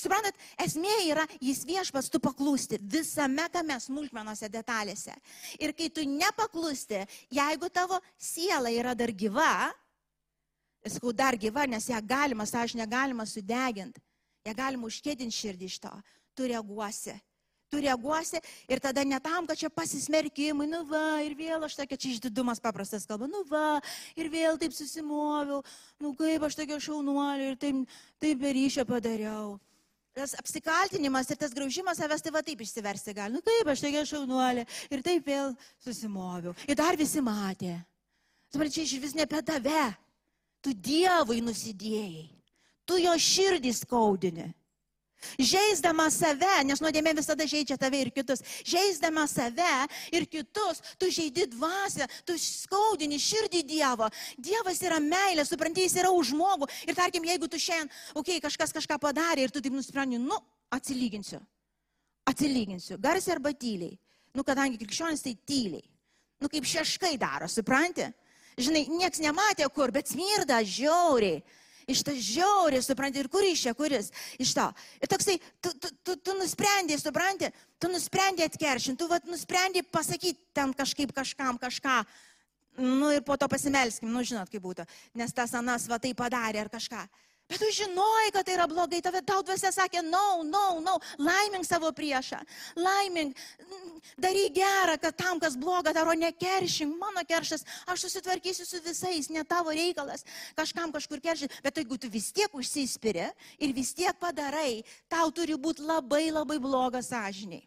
[0.00, 5.12] Suprantat, esmė yra, jis viešpas, tu paklūsti visame tame smulkmenose detalėse.
[5.60, 7.04] Ir kai tu nepaklūsti,
[7.36, 9.68] jeigu tavo siela yra dar gyva,
[10.86, 14.00] sakau, dar gyva, nes ją galima, sąžinę galima sudeginti,
[14.48, 15.92] ją galima užkėdinti širdį iš to,
[16.32, 17.20] tu reaguosi
[17.70, 21.96] tu reaguosi ir tada ne tam, kad čia pasismerkimai, nu va, ir vėl aš tokia,
[21.96, 23.78] čia išdidumas paprastas kalba, nu va,
[24.18, 25.62] ir vėl taip susimoviau,
[26.02, 29.58] nu kaip aš tokia šaunuolė ir taip, taip beryšę padariau.
[30.10, 33.38] Tas apsikaltinimas ir tas graužimas savęs tai va taip išsiversti gali.
[33.38, 35.54] Nu kaip aš tokia šaunuolė ir taip vėl
[35.84, 36.56] susimoviau.
[36.66, 37.76] Ir dar visi matė.
[38.50, 39.84] Suprantate, čia iš vis ne apie tave.
[40.60, 42.26] Tu Dievui nusidėjai.
[42.84, 44.48] Tu jo širdį skaudini.
[45.36, 51.46] Žaisdama save, nes nuodėmė visada žaidžia tave ir kitus, žaisdama save ir kitus, tu žaidi
[51.52, 54.08] dvasę, tu skaudini širdį Dievo.
[54.40, 56.70] Dievas yra meilė, supranti, jis yra už žmogų.
[56.88, 60.40] Ir tarkim, jeigu tu šiandien, okei, okay, kažkas kažką padarė ir tu taip nusprendži, nu,
[60.72, 61.40] atsilyginsiu.
[62.30, 63.96] Atsilyginsiu, garsiai arba tyliai.
[64.36, 65.84] Nu, kadangi krikščionis tai tyliai.
[66.40, 68.06] Nu, kaip šeškai daro, supranti?
[68.60, 71.40] Žinai, nieks nematė kur, bet smirda žiauriai
[71.92, 74.10] iš to žiauriai, supranti, ir kur iš čia, kuris
[74.40, 74.66] iš to.
[75.02, 77.50] Ir toksai, tu, tu, tu, tu nusprendė, supranti,
[77.82, 82.02] tu nusprendė atkeršinti, tu vat, nusprendė pasakyti ten kažkaip kažkam kažką.
[82.80, 84.86] Nu ir po to pasimelskim, nu žinot, kaip būtų,
[85.18, 87.02] nes tas anas va tai padarė ar kažką.
[87.50, 91.66] Bet tu žinojai, kad tai yra blogai, tave tau dvasia sakė, no, no, no, laimink
[91.66, 92.38] savo priešą,
[92.78, 93.38] laimink,
[94.22, 96.14] daryk gerą, kad tam, kas bloga, daro.
[96.20, 100.22] Nekeršink, mano keršas, aš susitvarkysiu su visais, ne tavo reikalas,
[100.58, 103.26] kažkam kažkur keršyti, bet jeigu tu vis tiek užsispiri
[103.58, 107.64] ir vis tiek padarai, tau turi būti labai labai blogas sąžiniai.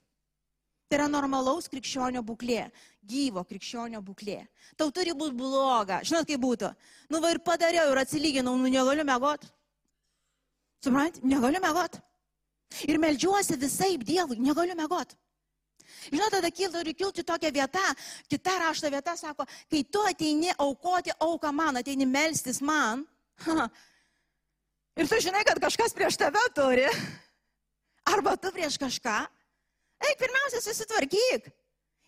[0.88, 2.68] Tai yra normalaus krikščionio būklė,
[3.10, 4.44] gyvo krikščionio būklė.
[4.78, 6.00] Tau turi būti bloga.
[6.06, 6.70] Žinot, kaip būtų?
[7.10, 9.50] Nu va ir padariau ir atsilyginau, nu negaliu mėgoti.
[10.84, 12.02] Suprant, negaliu mėgoti.
[12.90, 15.16] Ir melžiuosi visai Dievui, negaliu mėgoti.
[16.10, 17.84] Žinote, tada kil, turi kilti tokia vieta,
[18.32, 23.06] kita rašto vieta sako, kai tu ateini aukoti auką man, ateini melstis man,
[25.00, 26.88] ir tu žinai, kad kažkas prieš tave turi,
[28.10, 29.18] arba tu prieš kažką,
[30.08, 31.52] eik pirmiausia susitvarkyk.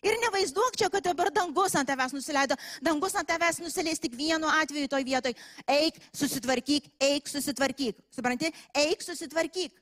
[0.05, 2.57] Ir nevaizduok čia, kad dabar dangus ant tavęs nusileido.
[2.85, 5.33] Dangus ant tavęs nusileis tik vienu atveju toj vietoj.
[5.65, 8.03] Eik, susitvarkyk, eik, susitvarkyk.
[8.13, 8.51] Supranti?
[8.77, 9.73] Eik, susitvarkyk.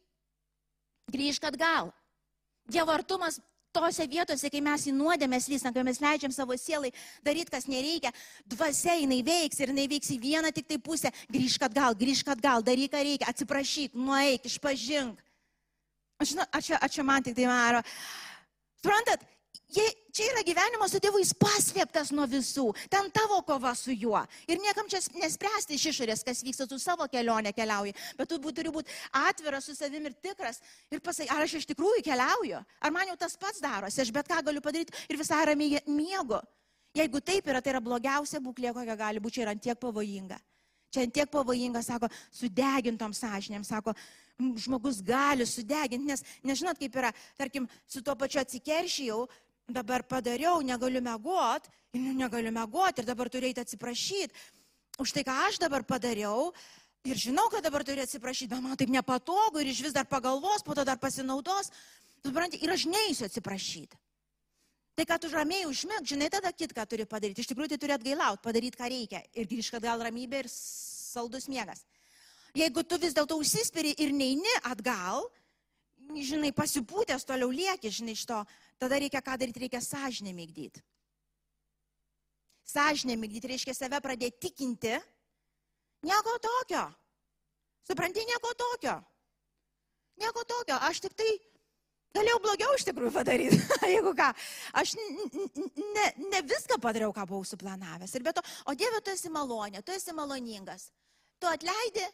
[1.11, 1.91] Grįžk atgal.
[2.71, 3.41] Dievo artumas
[3.73, 6.93] tose vietose, kai mes į nuodėmės lystam, kai mes leidžiam savo sielai
[7.25, 8.13] daryti, kas nereikia,
[8.47, 11.11] dvasia jinai veiks ir jinai veiks į vieną tik tai pusę.
[11.33, 15.19] Grįžk atgal, grįžk atgal, daryk, ką reikia, atsiprašyk, nueik, išpažink.
[16.21, 17.81] Aš, aš, aš čia man tik tai maro.
[18.79, 19.25] Suprantat,
[19.73, 22.67] Jie, čia yra gyvenimas su Dievu, jis paslėptas nuo visų.
[22.93, 24.19] Ten tavo kova su juo.
[24.45, 27.95] Ir niekam čia nespręsti iš išorės, kas vyksta, tu savo kelionę keliauji.
[28.19, 30.61] Bet tu turi būti atviras su savimi ir tikras.
[30.93, 32.61] Ir pasakai, ar aš iš tikrųjų keliauju?
[32.61, 34.03] Ar man jau tas pats darosi?
[34.03, 36.43] Aš bet ką galiu padaryti ir visai ramiai miego.
[36.93, 40.37] Jeigu taip yra, tai yra blogiausia būklė, kokia gali būti, yra antiek pavojinga.
[40.93, 43.95] Čia antiek pavojinga, sako, sudegintom sąžinėm, sako,
[44.61, 47.09] žmogus gali sudeginti, nes nežinot, kaip yra,
[47.39, 49.23] tarkim, su tuo pačiu atsikeršijau,
[49.73, 54.33] dabar padariau, negaliu mėgoti, nu, negaliu mėgoti ir dabar eiti atsiprašyti
[55.01, 56.53] už tai, ką aš dabar padariau.
[57.03, 60.63] Ir žinau, kad dabar turiu atsiprašyti, bet man taip nepatogu ir iš vis dar pagalvos,
[60.63, 61.67] po to dar pasinaudos.
[62.23, 63.99] Supranti, ir aš neįsiu atsiprašyti.
[64.93, 67.43] Tai, kad tu ramiai užmėg, žinai, tada kitką turi padaryti.
[67.43, 69.23] Iš tikrųjų, tai turi atgailauti, padaryti, ką reikia.
[69.33, 71.81] Ir grįžti atgal ramybė ir saldus miegas.
[72.55, 75.25] Jeigu tu vis dėlto užsispiri ir neini atgal,
[76.13, 78.37] žinai, pasipūtęs toliau lieki, žinai, iš to
[78.79, 80.81] tada reikia ką daryti, reikia sąžinę mygdyti.
[82.65, 84.97] Sąžinę mygdyti reiškia save pradėti tikinti.
[86.03, 86.83] Nieko tokio.
[87.87, 88.95] Supranti, nieko tokio.
[90.17, 90.77] Nieko tokio.
[90.87, 91.29] Aš tik tai
[92.15, 93.59] galėjau blogiau iš tikrųjų padaryti.
[93.93, 94.29] Jeigu ką,
[94.79, 98.15] aš ne, ne viską padariau, ką buvau suplanavęs.
[98.15, 100.89] Ir be to, o Dieve, tu esi malonė, tu esi maloningas.
[101.41, 102.05] Tu atleidi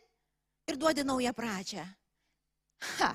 [0.70, 1.86] ir duodi naują pradžią.
[2.98, 3.12] Ha,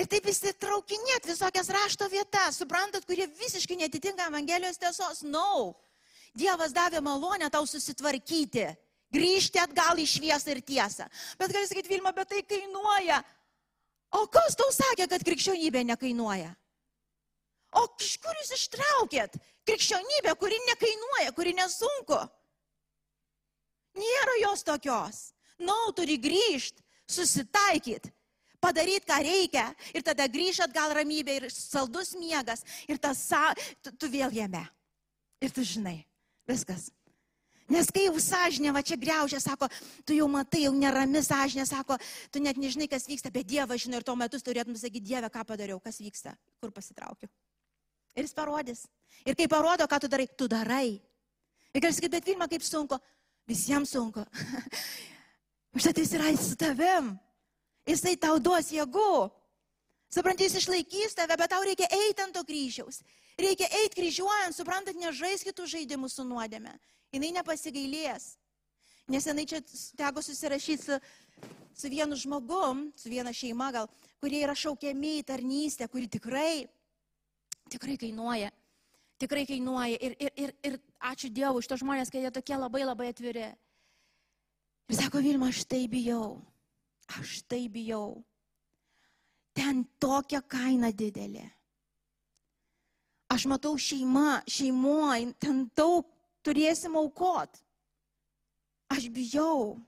[0.00, 5.20] Ir taip įsitraukinėt visokias rašto vietas, suprantat, kurie visiškai netitinka Evangelijos tiesos.
[5.26, 5.74] No.
[6.32, 8.64] Dievas davė malonę tau susitvarkyti,
[9.12, 11.08] grįžti atgal į šviesą ir tiesą.
[11.36, 13.20] Bet gali sakyti, Vilma, bet tai kainuoja.
[14.16, 16.54] O kas tau sakė, kad krikščionybė nekainuoja?
[17.76, 19.36] O iš kur jūs ištraukėt?
[19.68, 22.18] Krikščionybė, kuri nekainuoja, kuri nesunku.
[24.00, 25.20] Nėra jos tokios.
[25.60, 26.80] Nau, no, turi grįžti,
[27.12, 28.10] susitaikyti
[28.62, 33.26] padaryti, ką reikia ir tada grįžt atgal ramybė ir saldus miegas ir tas,
[33.82, 34.62] tu, tu vėl jame.
[35.42, 36.04] Ir tu žinai,
[36.46, 36.92] viskas.
[37.72, 39.68] Nes kai jau sąžinė, va čia greužė, sako,
[40.06, 41.96] tu jau matai, jau nerami sąžinė, sako,
[42.34, 45.44] tu net nežinai, kas vyksta, bet Dievas žino ir tuo metu turėtum sakyti, Dieve, ką
[45.48, 47.30] padariau, kas vyksta, kur pasitraukiu.
[48.12, 48.84] Ir jis parodys.
[49.24, 51.00] Ir kai parodo, ką tu darai, tu darai.
[51.72, 52.98] Ir gali sakyti, bet Vilma, kaip sunku,
[53.48, 54.26] visiems sunku.
[55.78, 57.14] Užtat jis yra su tavim.
[57.88, 59.30] Jisai tau duos jėgų.
[60.12, 63.00] Suprantate, jis išlaikys tave, bet tau reikia eiti ant to kryžiaus.
[63.40, 66.74] Reikia eiti kryžiuojant, suprantat, nežais kitų žaidimų su nuodėme.
[67.12, 68.26] Jis nepasigailės.
[69.10, 69.58] Nesenai čia
[69.98, 70.98] teko susirašyti su,
[71.74, 73.88] su vienu žmogum, su viena šeima gal,
[74.22, 76.68] kurie yra šaukiami į tarnystę, kuri tikrai,
[77.72, 78.52] tikrai kainuoja.
[79.22, 79.98] Tikrai kainuoja.
[79.98, 80.78] Ir, ir, ir, ir
[81.12, 83.50] ačiū Dievui iš to žmonės, kad jie tokie labai labai atviri.
[84.92, 86.36] Ir sako, Vilma, aš tai bijau.
[87.18, 88.22] Aš tai bijau.
[89.52, 91.44] Ten tokia kaina didelė.
[93.32, 96.08] Aš matau šeima, šeimoje, ten daug
[96.44, 97.60] turėsim aukot.
[98.92, 99.80] Aš bijau.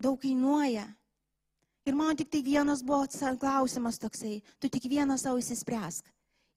[0.00, 0.86] Daug kainuoja.
[1.88, 3.06] Ir man tik tai vienas buvo
[3.40, 6.04] klausimas toksai, tu tik vieną savo įsispręsk.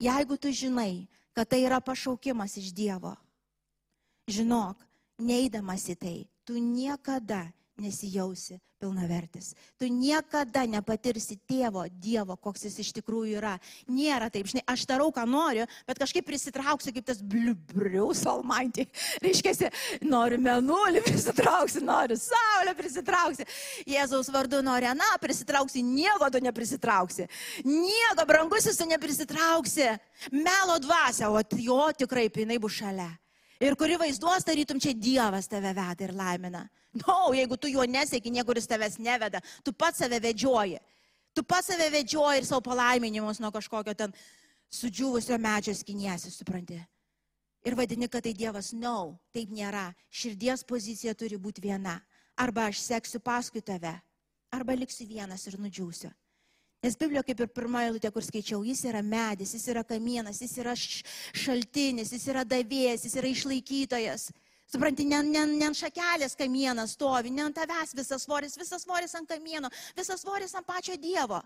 [0.01, 3.15] Jeigu tu žinai, kad tai yra pašaukimas iš Dievo,
[4.27, 4.75] žinok,
[5.21, 9.53] neįdamas į tai, tu niekada nesijausi pilnavertis.
[9.77, 13.53] Tu niekada nepatirsi tėvo, Dievo, koks jis iš tikrųjų yra.
[13.91, 18.87] Nėra taip, žinai, aš darau, ką noriu, bet kažkaip prisitrauksiu kaip tas bliubrius almaitį.
[19.25, 19.69] Reiškia,
[20.01, 23.47] noriu menulį prisitrauksi, noriu saulę prisitrauksi.
[23.89, 27.29] Jėzaus vardu nori aną prisitrauksi, nieko tu neprisitrauksi.
[27.69, 29.91] Nieko brangusis tu neprisitrauksi.
[30.33, 33.11] Melo dvasia, o jo tikrai pinai bus šalia
[33.61, 36.65] ir kuri vaizduos, tarytum čia Dievas tave veda ir laimina.
[36.91, 40.79] Na, no, jeigu tu juo nesėki, niekuris tavęs neveda, tu pats save vedžioji.
[41.31, 44.15] Tu pats save vedžioji ir savo palaiminimus nuo kažkokio ten
[44.71, 46.81] sudžiūvusio medžio skiniesi, supranti.
[47.63, 49.91] Ir vadini, kad tai Dievas, no, taip nėra.
[50.09, 51.99] Širdies pozicija turi būti viena.
[52.41, 53.93] Arba aš seksiu paskui tave,
[54.51, 56.09] arba liksiu vienas ir nudžiūsiu.
[56.81, 60.55] Nes Biblijoje, kaip ir pirmoji eilutė, kur skaičiau, jis yra medis, jis yra kamienas, jis
[60.63, 64.23] yra šaltinis, jis yra davėjas, jis yra išlaikytojas.
[64.71, 69.13] Supranti, ne, ne, ne ant šakelės kamienas stovi, ne ant tavęs visas svoris, visas svoris
[69.19, 71.43] ant kamieno, visas svoris ant pačio Dievo.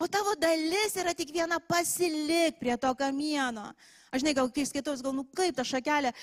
[0.00, 3.68] O tavo dalis yra tik viena pasilik prie to kamieno.
[4.08, 6.14] Aš gal kai skaitau, gal, nu kaip ta šakelė,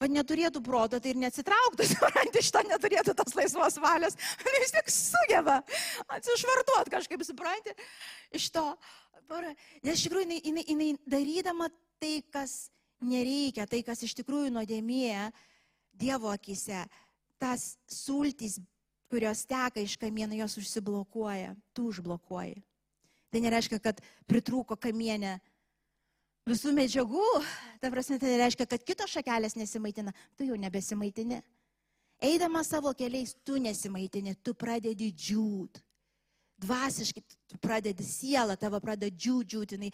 [0.00, 4.16] bet neturėtų proto, tai ir neatsitrauktų, supranti, iš to neturėtų tos laisvos valios,
[4.56, 5.60] vis tik sugeba
[6.16, 7.76] atsišvartuot kažkaip, supranti,
[8.36, 8.66] iš to.
[9.86, 11.68] Nes iš tikrųjų jinai, jinai, jinai darydama
[12.02, 12.72] tai, kas
[13.04, 15.30] nereikia, tai, kas iš tikrųjų nuodėmėje
[16.00, 16.80] Dievo akise,
[17.38, 18.56] tas sultys,
[19.10, 22.62] kurios teka iš kamieno, jos užsiblokuoja, tu užblokuoji.
[23.30, 25.36] Tai nereiškia, kad pritrūko kamienė
[26.50, 27.26] visų medžiagų,
[27.82, 31.40] ta prasme, tai reiškia, kad kitos šakelės nesimaitina, tu jau nebesimaitini.
[32.20, 35.80] Eidamas savo keliais, tu nesimaitini, tu pradedi džiūt.
[36.60, 37.22] Dvasiškai
[37.64, 39.88] pradedi sielą, tavo pradeda džiūt, žinai,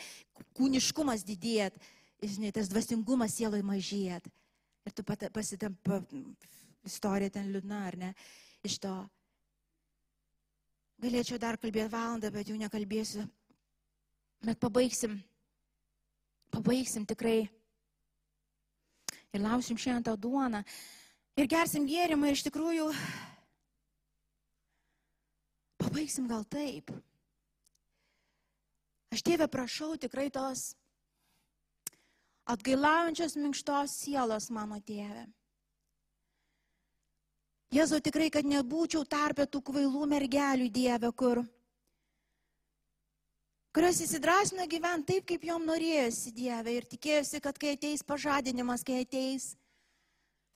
[0.59, 1.78] kūniškumas didėt,
[2.22, 4.26] žinai, tas dvasingumas sieloje mažėt.
[4.86, 5.92] Ir tu pasitamp,
[6.86, 8.11] istorija ten liūdna, ar ne,
[8.66, 8.96] iš to.
[11.02, 13.26] Galėčiau dar kalbėti valandą, bet jau nekalbėsiu.
[14.46, 15.18] Bet pabaigsim
[16.55, 17.47] pabaigsim tikrai.
[19.34, 20.62] Ir lausim šiandien tą duoną.
[21.36, 22.88] Ir gersim gėrimą ir iš tikrųjų
[25.82, 26.92] pabaigsim gal taip.
[29.12, 30.74] Aš tėvę prašau tikrai tos
[32.47, 35.26] atgailaujančios minkštos sielos mano tėvė.
[37.74, 41.42] Jėzau tikrai, kad nebūčiau tarpę tų kvailų mergelių Dieve, kur
[43.77, 49.03] kurios įsidrasino gyventi taip, kaip jom norėjosi Dieve ir tikėjosi, kad kai ateis pažadinimas, kai
[49.05, 49.51] ateis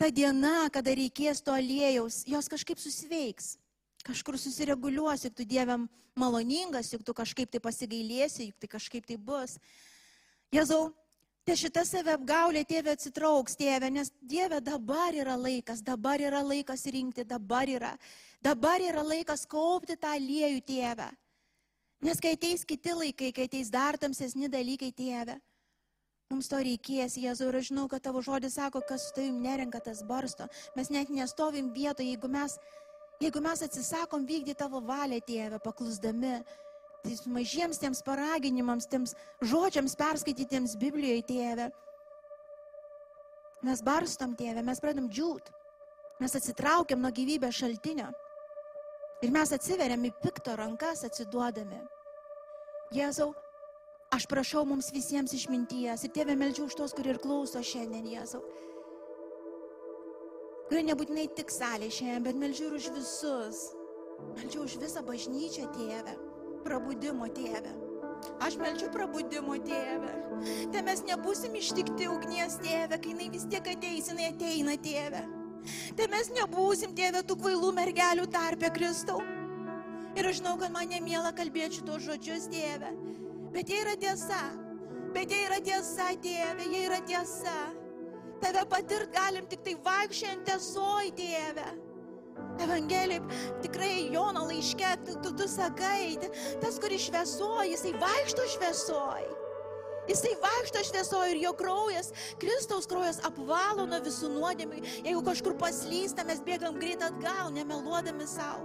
[0.01, 3.59] ta diena, kada reikės to aliejaus, jos kažkaip susiveiks,
[4.07, 5.85] kažkur susireguliuos, juk tu Dievėm
[6.17, 9.59] maloningas, juk tu kažkaip tai pasigailėsi, juk tai kažkaip tai bus.
[10.57, 10.89] Jėzau,
[11.49, 16.85] Te šitą save apgaulė tėvė atsitrauks, tėvė, nes Dieve dabar yra laikas, dabar yra laikas
[16.85, 17.95] rinkti, dabar yra.
[18.45, 21.09] Dabar yra laikas kaupti tą aliejų, tėvę.
[22.01, 25.35] Nes kai ateis kiti laikai, kai ateis dar tamsesni dalykai, tėve,
[26.33, 29.83] mums to reikės, Jėzau, ir aš žinau, kad tavo žodis sako, kas su tavim nerenka
[29.85, 30.47] tas barsto.
[30.79, 32.57] Mes net nestovim vietoje, jeigu mes,
[33.21, 36.39] jeigu mes atsisakom vykdyti tavo valią, tėve, paklusdami.
[37.01, 39.15] Tai mažiems tiems paraginimams, tiems
[39.53, 41.69] žodžiams perskaitytiems Biblijoje, tėve.
[43.65, 45.53] Mes barstom, tėve, mes pradam džiūt.
[46.21, 48.09] Mes atsitraukiam nuo gyvybės šaltinio.
[49.21, 51.81] Ir mes atsiveriam į pikto rankas atsiduodami.
[52.97, 53.35] Jėzau,
[54.17, 58.41] aš prašau mums visiems išminties ir tėvė meldžiu už tos, kurie ir klauso šiandien, Jėzau.
[60.71, 63.61] Kurie nebūtinai tik salė šiandien, bet meldžiu ir už visus.
[64.39, 66.17] Meldžiu už visą bažnyčią, tėvę.
[66.65, 67.73] Prabudimo, tėvę.
[68.45, 70.15] Aš melčiu prabudimo tėvę.
[70.73, 75.40] Te mes nebūsim ištikti ugnies tėvę, kai jinai vis tiek ateis, jinai ateina tėvę.
[75.97, 79.21] Tai mes nebūsim, tėvė, tų kvailų mergelių tarpė Kristau.
[80.19, 82.91] Ir aš žinau, kad man nemėla kalbėti šitos žodžius, tėvė.
[83.55, 84.41] Bet jie yra tiesa.
[85.15, 87.55] Bet jie yra tiesa, tėvė, jie yra tiesa.
[88.41, 91.69] Tave patirt galim tik tai vaikščiant tiesoj, tėvė.
[92.61, 93.21] Evangelijai,
[93.65, 96.17] tikrai Jono laiške, tu, tu, tu sakai,
[96.63, 99.40] tas, kuris šviesoja, jisai vaikšto šviesoja.
[100.09, 104.81] Jisai vaikšto šviesoje ir jo kraujas, Kristaus kraujas apvalo nuo visų nuodėmių.
[105.05, 108.65] Jeigu kažkur paslysta, mes bėgam greit atgal, nemeluodami savo,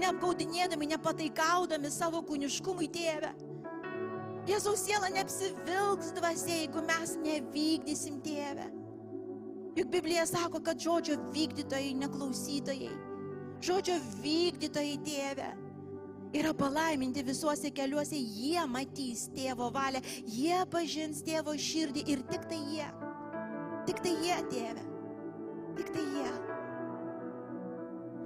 [0.00, 3.34] neapgaudinėdami, nepataikaudami savo kūniškumui tėvę.
[4.48, 8.70] Jėzaus siela neapsivilks dvasia, jeigu mes nevykdysim tėvę.
[9.76, 12.94] Juk Biblija sako, kad žodžio vykdytojai, neklausytojai.
[13.62, 15.50] Žodžio vykdytojai tėvė
[16.34, 22.60] yra palaiminti visuose keliuose, jie matys tėvo valią, jie pažins tėvo širdį ir tik tai
[22.74, 22.88] jie.
[23.88, 24.84] Tik tai jie, tėve.
[25.78, 26.32] Tik tai jie.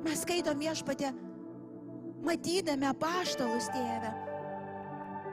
[0.05, 1.15] Mes skaitom viešpatė,
[2.27, 4.11] matydami apaštalus tėvę,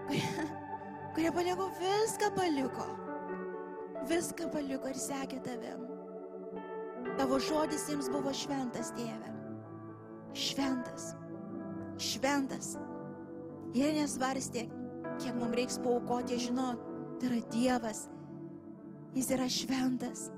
[0.08, 0.48] kurie,
[1.18, 2.88] kurie paliko viską paliko.
[4.10, 5.84] Viską paliko ir sekė tavim.
[7.20, 9.34] Tavo žodis jiems buvo šventas, tėve.
[10.38, 11.12] Šventas.
[12.02, 12.76] Šventas.
[13.78, 14.66] Jie nesvarstė,
[15.22, 16.74] kiek mums reiks paukoti, žino,
[17.22, 18.08] tai yra Dievas.
[19.16, 20.30] Jis yra šventas.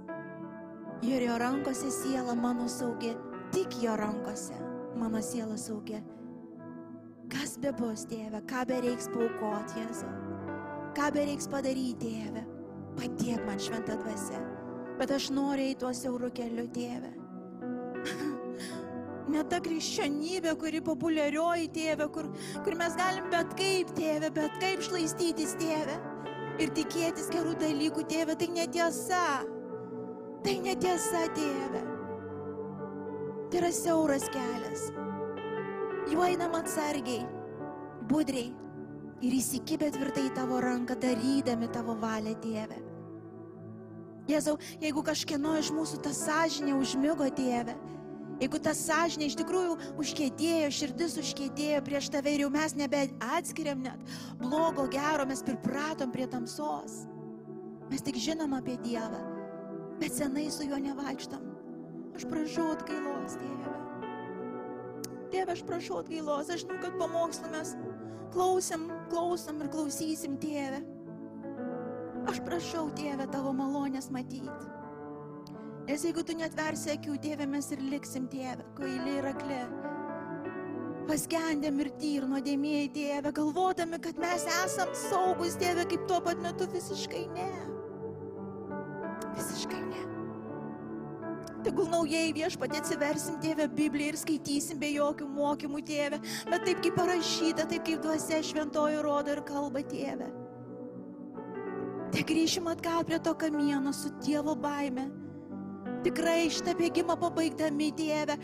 [1.03, 3.13] Ir jo rankose siela mano saugi,
[3.55, 4.59] tik jo rankose
[4.99, 6.01] mano siela saugi.
[7.31, 10.11] Kas be bus, tėve, ką be reiks paukoti, Jėzau.
[10.93, 12.45] Ką be reiks padaryti, tėve.
[12.99, 14.43] Padėk man šventą dvasę.
[14.99, 17.13] Bet aš noriu į tuos siaurų kelių, tėve.
[19.31, 22.27] Ne ta krikščionybė, kuri populiarioji tėvė, kur,
[22.65, 25.95] kur mes galim bet kaip tėvė, bet kaip šlaistytis tėvė.
[26.61, 29.23] Ir tikėtis gerų dalykų tėvė, tai netiesa.
[30.43, 31.85] Tai netiesa tėvė.
[33.47, 34.89] Tai yra siauras kelias.
[36.11, 37.23] Juo einam atsargiai,
[38.09, 38.51] budriai
[39.23, 42.79] ir įsikibę tvirtai į tavo ranką, darydami tavo valią tėvę.
[44.27, 47.75] Jėzau, jeigu kažkieno iš mūsų ta sąžinė užmygo tėvę,
[48.41, 54.13] jeigu ta sąžinė iš tikrųjų užkėdėjo, širdis užkėdėjo prieš tave ir jau mes nebeatskiriam net
[54.41, 57.03] blogo, gero, mes pripratom prie tamsos.
[57.91, 59.21] Mes tik žinom apie Dievą,
[59.99, 61.43] bet senai su juo nevaikštam.
[62.13, 63.73] Aš prašau atgailos, tėve.
[65.33, 67.73] Tėve, aš prašau atgailos, aš žinau, kad pamokslą mes
[68.33, 70.83] klausim, klausom ir klausysim, tėve.
[72.29, 74.82] Aš prašau, tėve, tavo malonės matyti.
[75.83, 79.59] Nes jeigu tu netversi akių, tėve, mes ir liksim, tėve, kvailiai ir akli.
[81.09, 86.69] Paskendę mirtį ir nuodėmėjai, tėve, galvodami, kad mes esam saugus, tėve, kaip tuo pat metu
[86.71, 87.49] visiškai ne.
[89.35, 90.05] Visiškai ne.
[91.63, 96.95] Tegul naujai viešpatė atsiversim tėvę Bibliją ir skaitysim be jokių mokymų tėvę, bet taip kaip
[96.99, 100.31] parašyta, taip kaip duose šventoji rodo ir kalba tėvę.
[102.13, 105.09] Te grįšim atgal prie to kamieno su Dievo baime.
[106.03, 108.37] Tikrai šitą bėgimą pabaigdami Dievę.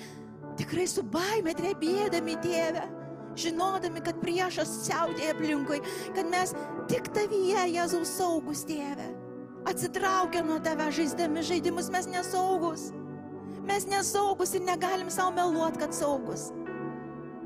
[0.59, 2.85] Tikrai su baime drebėdami Dievę.
[3.39, 5.79] Žinodami, kad priešas siautėja aplinkui,
[6.15, 6.51] kad mes
[6.91, 9.05] tik tavyje, Jėzaus, saugus Dieve.
[9.69, 12.89] Atsitraukę nuo tave žaisdami žaidimus, mes nesaugus.
[13.67, 16.49] Mes nesaugus ir negalim savo meluoti, kad saugus.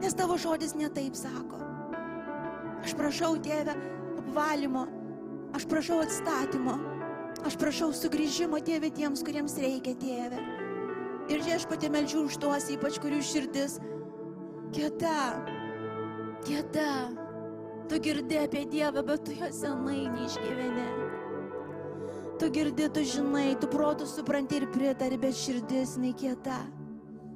[0.01, 1.61] Nes tavo žodis netaip sako.
[2.83, 3.75] Aš prašau, tėve,
[4.23, 4.87] apvalymo
[5.53, 6.73] Aš prašau atstatymo.
[7.43, 10.39] Aš prašau sugrįžimo, tėvė, tiems, kuriems reikia, tėvė.
[11.31, 13.77] Ir aš pati melčiu už tuos, ypač kurių širdis
[14.75, 15.43] kieta,
[16.47, 16.89] kieta.
[17.91, 20.87] Tu girdi apie Dievą, bet tu jo senai neišgyveni.
[22.39, 26.61] Tu girdi, tu žinai, tu protų supranti ir pritari, bet širdis nekieta.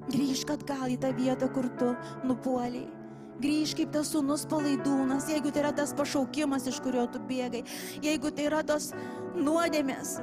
[0.08, 1.92] Grįžk atgal į tą vietą, kur tu
[2.28, 2.97] nupuoliai.
[3.38, 7.62] Grįž kaip tas sunus palaidūnas, jeigu tai yra tas pašaukimas, iš kurio tu bėgai,
[8.02, 8.90] jeigu tai yra tos
[9.38, 10.16] nuodėmės,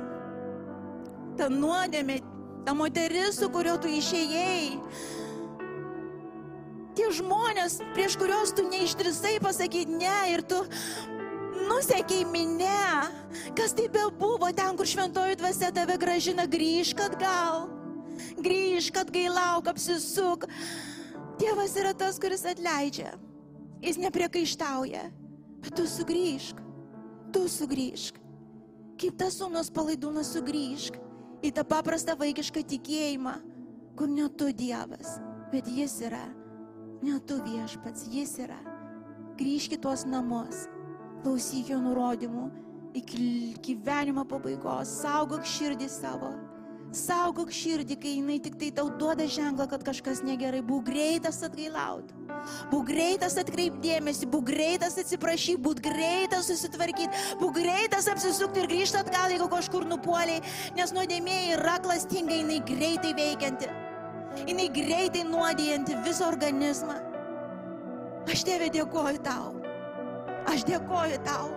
[1.38, 2.18] ta nuodėmė,
[2.66, 4.80] ta moteris, su kuriuo tu išėjai,
[6.98, 10.64] tie žmonės, prieš kuriuos tu neištrisai pasakyti ne ir tu
[11.68, 13.12] nusekiai minę,
[13.56, 17.68] kas tai bebuvo ten, kur šventoji dvasia tave gražina, grįžk atgal,
[18.42, 20.48] grįžk atgailauk, apsisuk.
[21.38, 23.14] Dievas yra tas, kuris atleidžia.
[23.82, 25.02] Jis nepriekaištauja.
[25.64, 26.60] Bet tu sugrįžk.
[27.34, 28.20] Tu sugrįžk.
[29.00, 31.00] Kaip tas sūnus palaidūnas sugrįžk
[31.44, 33.34] į tą paprastą vaikišką tikėjimą,
[33.98, 35.18] kur ne tu Dievas,
[35.50, 36.24] bet jis yra.
[37.04, 38.60] Ne tu viešpats, jis yra.
[39.36, 40.68] Grįžk į tuos namus.
[41.24, 42.46] Klausyk jo nurodymų
[42.94, 43.26] iki
[43.64, 44.92] gyvenimo pabaigos.
[45.02, 46.30] Saugok širdį savo
[46.94, 50.60] Saugok širdį, kai jinai tik tai tau duoda ženklą, kad kažkas negerai.
[50.62, 52.14] Būk greitas atgailauti.
[52.70, 59.32] Būk greitas atkreipdėmėsi, būk greitas atsiprašyti, būk greitas susitvarkyti, būk greitas apsisukti ir grįžti atgal,
[59.34, 60.44] jeigu kažkur nupuoliai,
[60.76, 63.72] nes nuodėmėjai yra klastinga, jinai greitai veikianti,
[64.44, 67.00] jinai greitai nuodijanti visą organizmą.
[68.30, 69.50] Aš tėvė dėkoju tau,
[70.52, 71.50] aš dėkoju tau,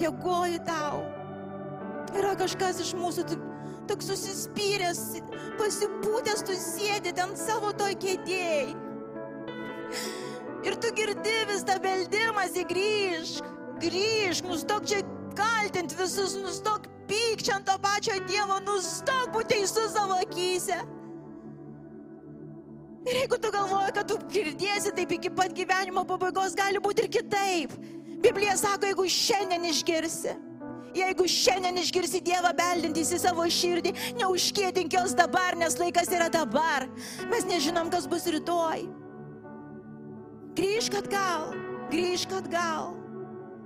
[0.00, 1.04] dėkoju tau.
[2.16, 3.36] Yra kažkas iš mūsų, tu
[3.90, 5.02] toks susispyręs,
[5.58, 8.68] pasipūtęs, tu sėdi ten savo toj kėdėjai.
[10.66, 13.46] Ir tu girdi vis tą beldimąsi, grįžk,
[13.82, 15.00] grįžk, nustok čia
[15.38, 20.78] kaltinti visus, nustok pykčia ant to pačio Dievo, nustok būti teisus savo akise.
[23.08, 27.10] Ir jeigu tu galvoji, kad tu girdėsi taip iki pat gyvenimo pabaigos, gali būti ir
[27.16, 27.74] kitaip.
[28.20, 30.36] Biblija sako, jeigu šiandien išgirsi,
[30.94, 36.88] Jeigu šiandien išgirsi Dievą beldintis į savo širdį, neužkėtink jos dabar, nes laikas yra dabar.
[37.30, 38.88] Mes nežinom, kas bus rytoj.
[40.58, 41.52] Grįžk atgal,
[41.92, 42.90] grįžk atgal,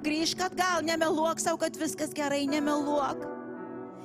[0.05, 3.25] grįžk atgal, nemeluok savo, kad viskas gerai, nemeluok.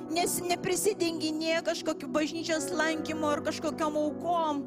[0.10, 4.64] Nes neprisidenginė kažkokiu bažnyčios lankymu ar kažkokiam aukom.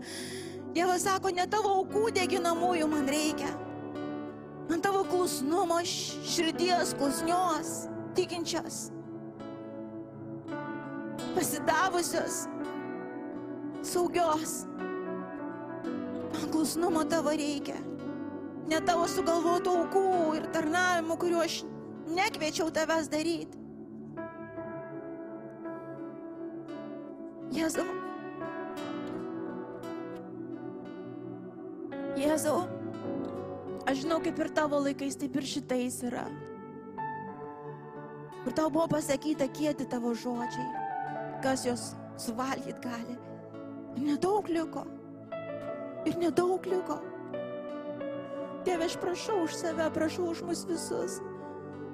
[0.77, 3.51] Dievas sako, ne tavo aukų deginamųjų man reikia.
[4.69, 7.73] Man tavo klusnumo širdies klusnios
[8.15, 8.91] tikinčios,
[11.35, 12.47] pasidavusios,
[13.83, 14.67] saugios.
[16.33, 17.79] Man klusnumo tavo reikia.
[18.71, 20.05] Ne tavo sugalvotų aukų
[20.39, 21.59] ir tarnavimų, kuriuo aš
[22.15, 23.59] nekviečiau tavęs daryti.
[27.53, 27.85] Jėzau.
[32.17, 32.63] Jėzau.
[33.83, 36.25] Aš žinau, kaip ir tavo laikais, taip ir šitais yra
[38.45, 40.69] kur tau buvo pasakyta kieti tavo žodžiai,
[41.43, 43.17] kas juos suvalgyt gali.
[43.97, 44.85] Ir nedaug liko.
[46.09, 46.99] Ir nedaug liko.
[48.67, 51.19] Tėve, aš prašau už save, prašau už mus visus.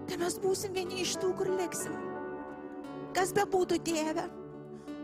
[0.08, 1.96] Tai mes būsim vieni iš tų, kur liksim.
[3.16, 4.28] Kas be būtų tėve.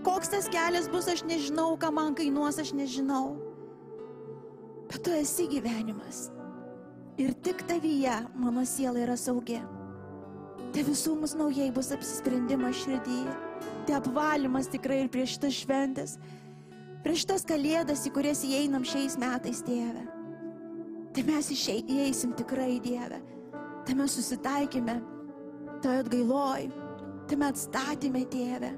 [0.04, 3.36] Koks tas kelias bus, aš nežinau, ką man kainuos, aš nežinau.
[4.90, 6.28] Bet tu esi gyvenimas.
[7.20, 9.62] Ir tik tavyje mano siela yra saugi.
[10.74, 13.34] Te visų mūsų naujai bus apsisprendimas širdyje.
[13.86, 16.16] Te apvalymas tikrai ir prieš šitas šventės.
[17.04, 20.06] Prieš šitas kalėdas, į kurias įeinam šiais metais, tėve.
[21.14, 23.20] Tai mes įeisim tikrai, Dieve.
[23.84, 24.96] Tai mes susitaikėme,
[25.84, 26.70] tai atgailoj,
[27.28, 28.72] tai mes atstatėme, Tėve.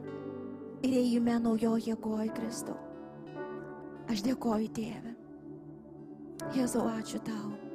[0.85, 2.77] Ir ėjime naujoje jėgoje, Kristau.
[4.13, 5.15] Aš dėkoju, Tėve.
[6.59, 7.66] Jėzau, ačiū tau.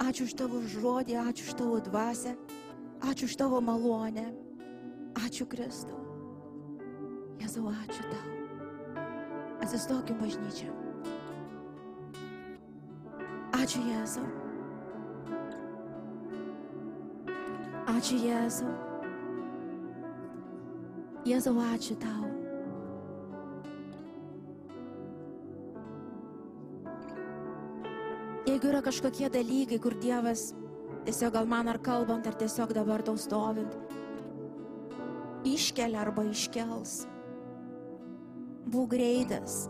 [0.00, 2.32] Ačiū už tavo žodį, ačiū už tavo dvasę.
[3.04, 4.32] Ačiū už tavo malonę.
[5.20, 6.00] Ačiū Kristau.
[7.40, 8.26] Jėzau, ačiū tau.
[9.60, 10.72] Atsistokim bažnyčią.
[13.60, 14.24] Ačiū Jėzau.
[17.92, 18.72] Ačiū Jėzau.
[21.28, 22.39] Jėzau, ačiū tau.
[28.60, 30.50] Jeigu yra kažkokie dalykai, kur Dievas
[31.04, 33.72] Tiesiog gal man ar kalbant, ar tiesiog dabar tau stovint.
[35.48, 37.06] Iškelia arba iškels.
[38.68, 39.64] Būk greitas.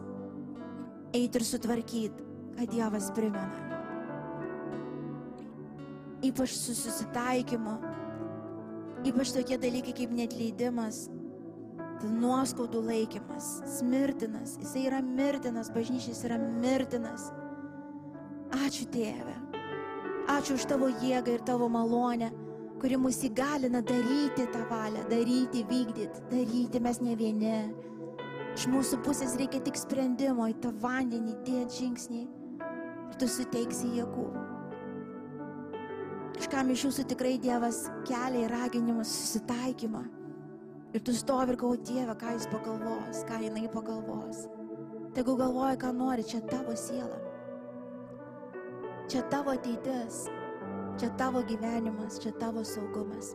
[1.14, 2.18] Eit ir sutvarkyt,
[2.58, 3.46] kad Dievas primena.
[6.26, 7.76] Ypač su susitaikymu.
[9.06, 11.06] Ypač tokie dalykai kaip netleidimas,
[12.10, 14.58] nuoskaudų laikymas, smirtinas.
[14.60, 17.30] Jisai yra mirtinas, bažnyčiais yra mirtinas.
[18.70, 19.32] Ačiū Tėve.
[20.30, 22.28] Ačiū už tavo jėgą ir tavo malonę,
[22.78, 27.56] kuri mus įgalina daryti tą valią, daryti, vykdyti, daryti mes ne vieni.
[28.54, 34.28] Iš mūsų pusės reikia tik sprendimo į tą vandenį, dėti žingsnį ir tu suteiksi jėgų.
[36.36, 40.04] Kažkam iš jūsų tikrai Dievas kelia į raginimą susitaikymą.
[40.94, 44.46] Ir tu stovi ir galvoji, Dieve, ką jis pagalvos, ką jinai pagalvos.
[45.18, 47.18] Tegu galvoja, ką nori, čia tavo siela.
[49.10, 50.28] Čia tavo ateitis,
[50.94, 53.34] čia tavo gyvenimas, čia tavo saugumas.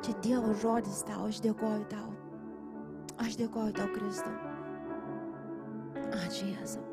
[0.00, 2.08] Čia Dievo žodis tau, aš dėkoju tau.
[3.20, 4.32] Aš dėkoju tau, Kristau.
[6.16, 6.84] Ačiū Jėzau.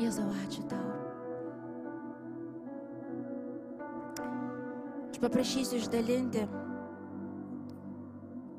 [0.00, 0.88] Jėzau, ačiū tau.
[5.12, 6.48] Aš paprašysiu išdalinti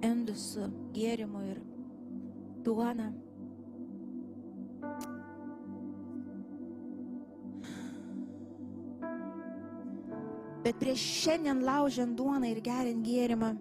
[0.06, 1.64] indus su gėrimu ir
[2.62, 3.10] duona.
[10.68, 13.54] Bet prieš šiandien laužiant duoną ir geriant gėrimą,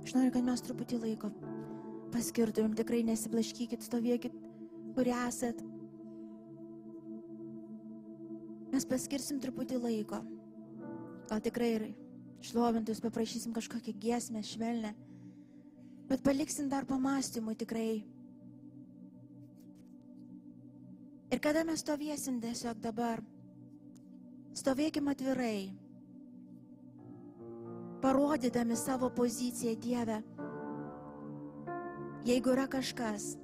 [0.00, 1.28] aš noriu, kad mes truputį laiko
[2.14, 4.38] paskirtumėm, tikrai nesiblaškykit, stovėkit,
[4.96, 5.60] kur esat.
[8.72, 10.22] Mes paskirsim truputį laiko.
[11.28, 11.84] Gal tikrai ir
[12.48, 14.94] šlovintus paprašysim kažkokią giesmę švelnę,
[16.08, 17.90] bet paliksim dar pamastymui tikrai
[21.28, 23.20] Ir kada mes stovėsim tiesiog dabar,
[24.56, 25.68] stovėkim atvirai,
[28.00, 30.22] parodydami savo poziciją Dieve.
[32.28, 33.34] Jeigu yra kažkas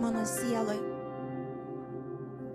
[0.00, 0.82] mano sieloj,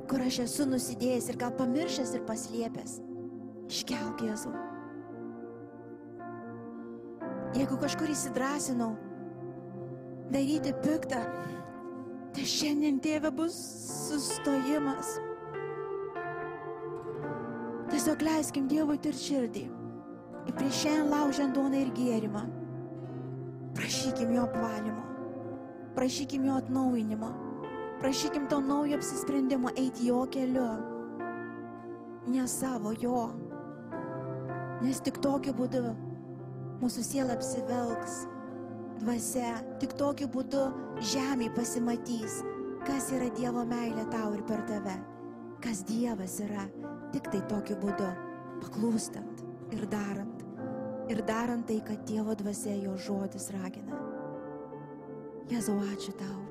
[0.09, 2.99] kur aš esu nusidėjęs ir gal pamiršęs ir paslėpęs,
[3.73, 4.53] iškelk Jėzų.
[7.57, 8.93] Jeigu kažkur įsidrasinau
[10.29, 11.21] daryti piktą,
[12.35, 13.55] Tai šiandien, tėve, bus
[14.09, 15.13] sustojimas.
[17.87, 19.63] Tiesiog leiskim Dievui ir širdį.
[20.45, 22.41] Ir prieš šiandien laužiant duoną ir gėrimą.
[23.77, 25.05] Prašykim jo apvalymo.
[25.95, 27.31] Prašykim jo atnaujinimo.
[28.03, 30.67] Prašykim to naujo apsisprendimo eiti jo keliu.
[32.27, 33.29] Ne savo jo.
[34.83, 35.87] Nes tik tokiu būdu
[36.83, 38.25] mūsų siela apsivelks
[39.01, 40.63] dvasia, tik tokiu būdu
[41.13, 42.41] žemė pasimatys,
[42.87, 44.95] kas yra Dievo meilė tau ir per tave,
[45.63, 46.65] kas Dievas yra,
[47.13, 48.09] tik tai tokiu būdu,
[48.63, 50.43] paklūstant ir darant,
[51.11, 54.01] ir darant tai, kad Dievo dvasia jo žodis ragina.
[55.49, 56.41] Jėzau, ačiū tau.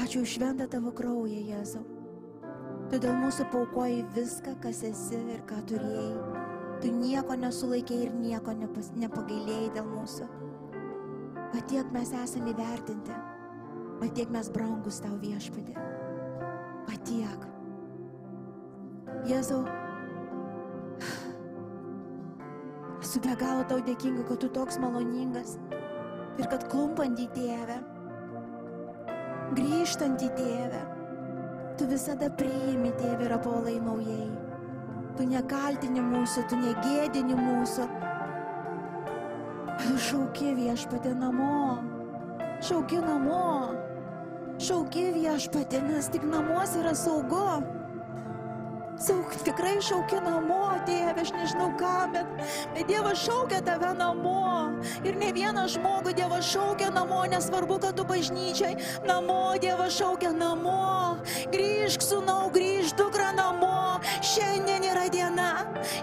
[0.00, 1.84] Ačiū už šventą tavo kraują, Jėzau.
[2.90, 6.46] Tu dėl mūsų paukoji viską, kas esi ir ką turėjai.
[6.82, 10.26] Tu nieko nesulaikėjai ir nieko nepagailėjai dėl mūsų.
[11.50, 13.14] O tiek mes esame įvertinti,
[13.98, 15.74] o tiek mes brangus tau viešpadė.
[16.86, 17.46] O tiek.
[19.26, 19.64] Jėzau,
[23.02, 25.58] esu be galo tau dėkinga, kad tu toks maloningas
[26.38, 27.80] ir kad klumpant į tėvę,
[29.58, 30.84] grįžtant į tėvę,
[31.80, 34.30] tu visada priimi tėvį rapolai naujai.
[35.18, 37.88] Tu nekaltini mūsų, tu negėdini mūsų.
[39.80, 41.80] Tu šauki viešpatė namo.
[42.60, 43.72] Šauki namo.
[44.60, 47.46] Šauki viešpatė, nes tik namuose yra saugu.
[49.00, 52.42] Sauk, tikrai šaukia namo, tėve, aš nežinau ką, bet,
[52.74, 54.74] bet Dievas šaukia tave namo.
[55.08, 58.76] Ir ne vieną žmogų Dievas šaukia namo, nesvarbu, kad tu bažnyčiai.
[59.08, 61.16] Namo, Dievas šaukia namo.
[61.54, 63.96] Grįžk, sunau, grįžk, dukra namo.
[64.20, 65.48] Šiandien yra diena,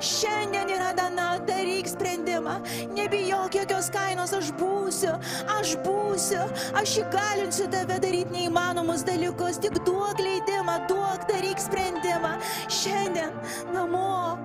[0.01, 1.56] šiandien yra diena, daryk
[1.97, 2.61] sprendimą.
[2.93, 5.17] Nebijok jokios kainos, aš būsiu,
[5.57, 6.45] aš būsiu,
[6.77, 12.37] aš įgalinsiu tave daryti neįmanomus dalykus, tik duok leidimą, duok, daryk sprendimą.
[12.69, 13.33] Šiandien
[13.73, 14.37] namo.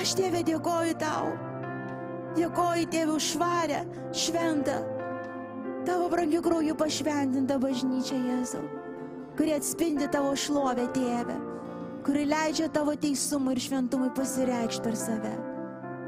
[0.00, 1.34] Aš tėvė dėkoju tau.
[2.34, 4.80] Dėkoju už švarę, šventą,
[5.86, 8.64] tavo brangių krauju pašventintą bažnyčią Jėzau,
[9.38, 11.38] kuri atspindi tavo šlovę tėvę,
[12.02, 15.53] kuri leidžia tavo teisumui ir šventumui pasireikšti per save.